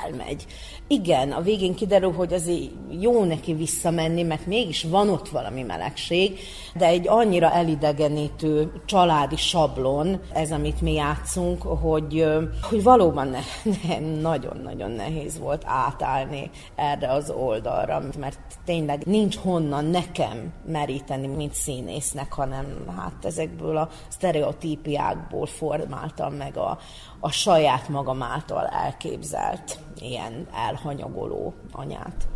[0.05, 0.47] elmegy.
[0.93, 2.70] Igen, a végén kiderül, hogy azért
[3.01, 6.38] jó neki visszamenni, mert mégis van ott valami melegség,
[6.74, 12.26] de egy annyira elidegenítő családi sablon, ez, amit mi játszunk, hogy,
[12.62, 13.40] hogy valóban ne,
[13.88, 21.54] ne, nagyon-nagyon nehéz volt átállni erre az oldalra, mert tényleg nincs honnan nekem meríteni, mint
[21.54, 22.66] színésznek, hanem
[22.96, 26.78] hát ezekből a sztereotípiákból formáltam meg a,
[27.20, 32.28] a saját magam által elképzelt ilyen elhanyagoló anyát.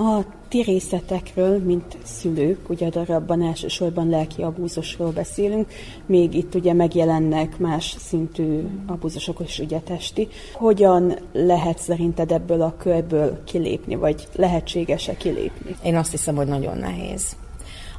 [0.00, 5.68] A ti részletekről, mint szülők, ugye a darabban elsősorban lelki abúzusról beszélünk,
[6.06, 10.28] még itt ugye megjelennek más szintű abúzusok és ugye testi.
[10.52, 15.76] Hogyan lehet szerinted ebből a körből kilépni, vagy lehetséges-e kilépni?
[15.82, 17.36] Én azt hiszem, hogy nagyon nehéz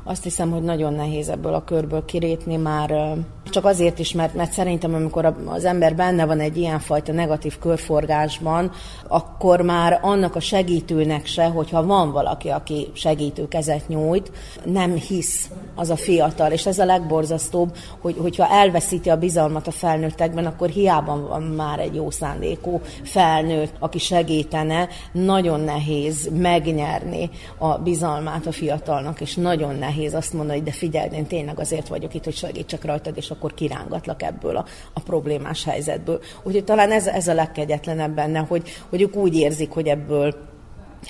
[0.03, 3.17] azt hiszem, hogy nagyon nehéz ebből a körből kirépni már
[3.49, 8.71] csak azért is, mert, mert szerintem amikor az ember benne van egy ilyenfajta negatív körforgásban,
[9.07, 14.31] akkor már annak a segítőnek se, hogyha van valaki, aki segítő kezet nyújt,
[14.65, 19.71] nem hisz az a fiatal, és ez a legborzasztóbb, hogy, hogyha elveszíti a bizalmat a
[19.71, 27.77] felnőttekben, akkor hiába van már egy jó szándékú felnőtt, aki segítene, nagyon nehéz megnyerni a
[27.77, 32.13] bizalmát a fiatalnak, és nagyon nehéz azt mondani, hogy de figyelj, én tényleg azért vagyok
[32.13, 36.21] itt, hogy segítsek rajtad, és akkor kirángatlak ebből a, a problémás helyzetből.
[36.43, 40.47] Úgyhogy talán ez, ez a legkegyetlenebb benne, hogy, hogy ők úgy érzik, hogy ebből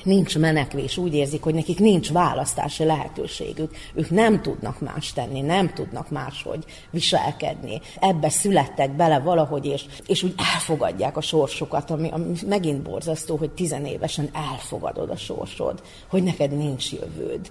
[0.04, 3.72] nincs menekvés, úgy érzik, hogy nekik nincs választási lehetőségük.
[3.94, 7.82] Ők nem tudnak más tenni, nem tudnak máshogy viselkedni.
[8.00, 13.52] Ebbe születtek bele valahogy, és, és úgy elfogadják a sorsukat, ami, ami megint borzasztó, hogy
[13.52, 17.48] tizenévesen elfogadod a sorsod, hogy neked nincs jövőd.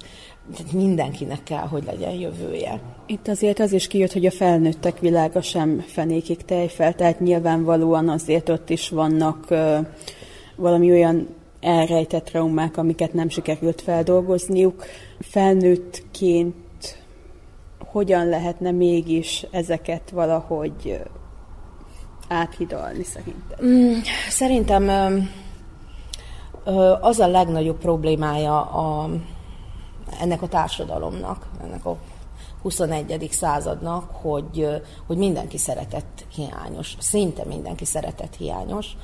[0.72, 2.80] Mindenkinek kell, hogy legyen jövője.
[3.06, 8.48] Itt azért az is kijött, hogy a felnőttek világa sem fenékig tejfel, tehát nyilvánvalóan azért
[8.48, 9.86] ott is vannak uh,
[10.56, 11.28] valami olyan
[11.60, 14.84] elrejtett traumák, amiket nem sikerült feldolgozniuk.
[15.20, 16.54] Felnőttként
[17.78, 21.00] hogyan lehetne mégis ezeket valahogy
[22.28, 23.66] áthidalni szerintem?
[23.66, 23.92] Mm,
[24.28, 24.88] szerintem
[27.00, 29.10] az a legnagyobb problémája a,
[30.20, 31.96] ennek a társadalomnak, ennek a
[32.62, 33.28] 21.
[33.30, 38.96] századnak, hogy, hogy mindenki szeretett hiányos, szinte mindenki szeretett hiányos,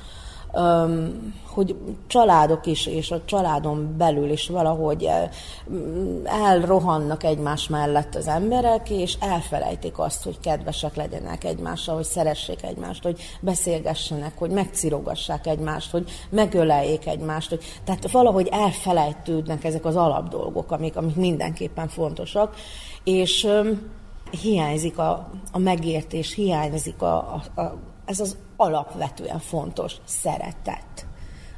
[1.55, 1.75] hogy
[2.07, 5.09] családok is, és a családon belül is valahogy
[6.23, 13.03] elrohannak egymás mellett az emberek, és elfelejtik azt, hogy kedvesek legyenek egymással, hogy szeressék egymást,
[13.03, 17.49] hogy beszélgessenek, hogy megcirogassák egymást, hogy megöleljék egymást.
[17.49, 22.55] Hogy, tehát valahogy elfelejtődnek ezek az alapdolgok, amik, amik mindenképpen fontosak,
[23.03, 23.47] és
[24.41, 27.15] hiányzik a, a megértés, hiányzik a,
[27.55, 27.75] a, a
[28.05, 31.07] ez az alapvetően fontos szeretet,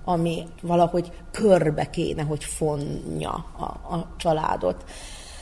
[0.03, 4.83] ami valahogy körbe kéne, hogy fonja a, a családot.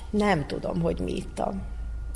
[0.09, 1.53] Nem tudom, hogy mi itt a,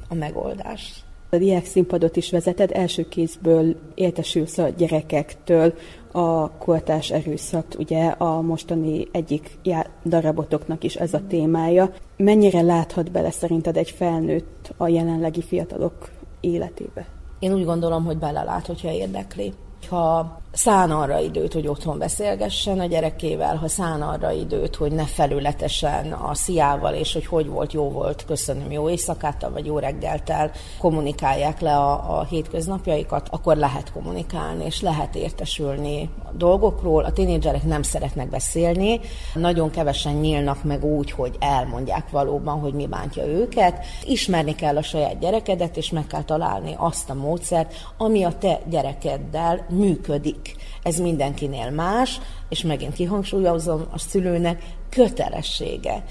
[0.10, 1.04] a megoldás.
[1.32, 5.74] A diák színpadot is vezeted, első kézből értesülsz a gyerekektől
[6.12, 9.58] a kortás erőszak, ugye a mostani egyik
[10.06, 11.94] darabotoknak is ez a témája.
[12.18, 16.10] Mennyire láthat bele szerinted egy felnőtt a jelenlegi fiatalok
[16.40, 17.19] életébe?
[17.40, 19.54] Én úgy gondolom, hogy belelát, hogyha érdekli.
[19.90, 25.06] Ha szán arra időt, hogy otthon beszélgessen a gyerekével, ha szán arra időt, hogy ne
[25.06, 30.52] felületesen a sziával, és hogy hogy volt, jó volt, köszönöm, jó éjszakát, vagy jó reggeltel
[30.80, 37.04] kommunikálják le a, a hétköznapjaikat, akkor lehet kommunikálni, és lehet értesülni a dolgokról.
[37.04, 39.00] A tínédzserek nem szeretnek beszélni,
[39.34, 43.86] nagyon kevesen nyílnak meg úgy, hogy elmondják valóban, hogy mi bántja őket.
[44.06, 48.60] Ismerni kell a saját gyerekedet, és meg kell találni azt a módszert, ami a te
[48.70, 50.49] gyerekeddel működik
[50.90, 52.20] ez mindenkinél más,
[52.50, 56.04] és megint kihangsúlyozom, a szülőnek kötelessége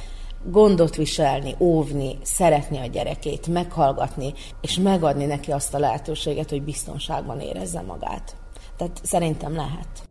[0.44, 7.40] gondot viselni, óvni, szeretni a gyerekét, meghallgatni, és megadni neki azt a lehetőséget, hogy biztonságban
[7.40, 8.36] érezze magát.
[8.76, 10.07] Tehát szerintem lehet.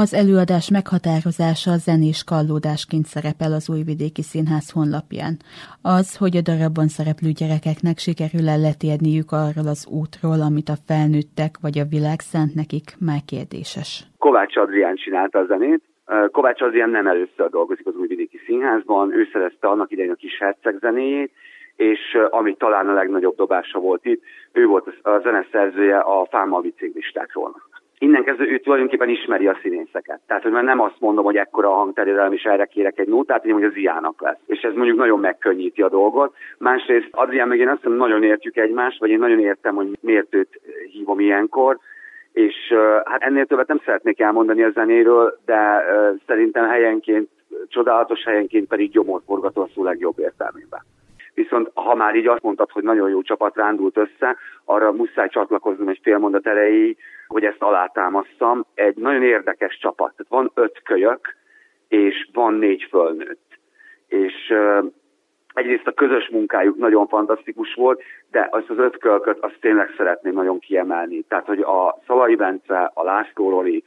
[0.00, 5.34] Az előadás meghatározása zenés kallódásként szerepel az Újvidéki Színház honlapján.
[5.98, 11.52] Az, hogy a darabban szereplő gyerekeknek sikerül el letérniük arról az útról, amit a felnőttek
[11.64, 13.90] vagy a világ szánt nekik, már kérdéses.
[14.24, 15.82] Kovács Adrián csinálta a zenét.
[16.36, 20.74] Kovács Adrián nem először dolgozik az Újvidéki Színházban, ő szerezte annak idején a kis herceg
[20.84, 21.30] zenéjét,
[21.76, 24.22] és ami talán a legnagyobb dobása volt itt,
[24.52, 26.62] ő volt a zeneszerzője a Fáma
[26.98, 27.50] listákról
[28.02, 30.20] innen kezdve ő tulajdonképpen ismeri a színészeket.
[30.26, 33.40] Tehát, hogy már nem azt mondom, hogy ekkora a hangterjedelem, és erre kérek egy nótát,
[33.40, 34.38] hanem hogy az iának lesz.
[34.46, 36.34] És ez mondjuk nagyon megkönnyíti a dolgot.
[36.58, 40.34] Másrészt Adrián meg én azt mondom, nagyon értjük egymást, vagy én nagyon értem, hogy miért
[40.34, 40.60] őt
[40.92, 41.78] hívom ilyenkor,
[42.32, 42.54] és
[43.04, 45.84] hát ennél többet nem szeretnék elmondani a zenéről, de
[46.26, 47.28] szerintem helyenként,
[47.68, 50.80] csodálatos helyenként pedig gyomorforgató a szó legjobb értelmében.
[51.34, 55.88] Viszont ha már így azt mondtad, hogy nagyon jó csapat rándult össze, arra muszáj csatlakoznom
[55.88, 58.64] egy fél mondat erejéig, hogy ezt alátámasztam.
[58.74, 60.14] Egy nagyon érdekes csapat.
[60.16, 61.36] Tehát van öt kölyök,
[61.88, 63.58] és van négy fölnőtt.
[64.06, 64.54] És
[65.54, 70.32] egyrészt a közös munkájuk nagyon fantasztikus volt, de azt az öt kölköt azt tényleg szeretném
[70.32, 71.22] nagyon kiemelni.
[71.22, 73.84] Tehát, hogy a Szalai Bence, a László Roli,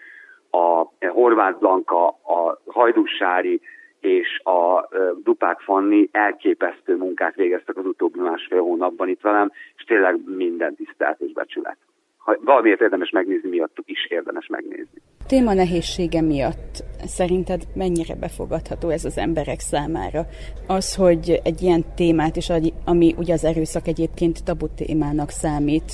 [0.49, 3.61] a Horváth Blanka, a Hajdúsári
[4.05, 4.89] és a
[5.23, 11.19] Dupák Fanni elképesztő munkát végeztek az utóbbi másfél hónapban itt velem, és tényleg minden tisztelt
[11.19, 11.77] és becsület.
[12.17, 15.01] Ha valamiért érdemes megnézni, miattuk is érdemes megnézni.
[15.27, 20.21] Téma nehézsége miatt szerinted mennyire befogadható ez az emberek számára?
[20.67, 22.47] Az, hogy egy ilyen témát is,
[22.85, 25.91] ami ugye az erőszak egyébként tabu témának számít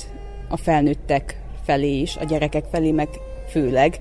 [0.50, 1.24] a felnőttek
[1.64, 3.08] felé is, a gyerekek felé meg
[3.52, 3.92] főleg,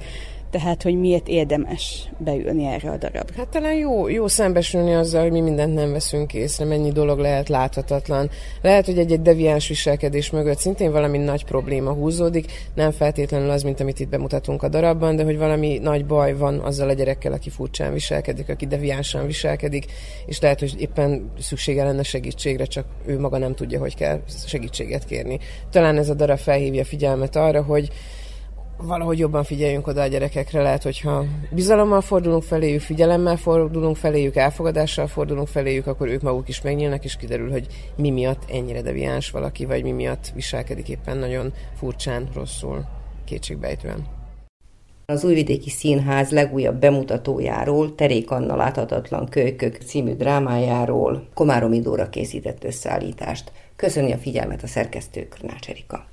[0.52, 3.36] tehát hogy miért érdemes beülni erre a darab.
[3.36, 7.50] Hát talán jó, jó szembesülni azzal, hogy mi mindent nem veszünk észre, mennyi dolog lehet
[7.50, 8.30] láthatatlan.
[8.62, 13.80] Lehet, hogy egy-egy deviáns viselkedés mögött szintén valami nagy probléma húzódik, nem feltétlenül az, mint
[13.80, 17.50] amit itt bemutatunk a darabban, de hogy valami nagy baj van azzal a gyerekkel, aki
[17.50, 19.86] furcsán viselkedik, aki deviánsan viselkedik,
[20.26, 25.06] és lehet, hogy éppen szüksége lenne segítségre, csak ő maga nem tudja, hogy kell segítséget
[25.06, 25.40] kérni.
[25.70, 27.90] Talán ez a darab felhívja figyelmet arra, hogy
[28.84, 35.08] valahogy jobban figyeljünk oda a gyerekekre, lehet, hogyha bizalommal fordulunk feléjük, figyelemmel fordulunk feléjük, elfogadással
[35.08, 39.66] fordulunk feléjük, akkor ők maguk is megnyílnak, és kiderül, hogy mi miatt ennyire deviáns valaki,
[39.66, 42.86] vagy mi miatt viselkedik éppen nagyon furcsán, rosszul,
[43.26, 44.06] kétségbejtően.
[45.06, 53.52] Az Újvidéki Színház legújabb bemutatójáról, Terék Anna láthatatlan kölykök című drámájáról Komáromi Dóra készített összeállítást.
[53.76, 56.11] Köszönjük a figyelmet a szerkesztő Krnács Erika.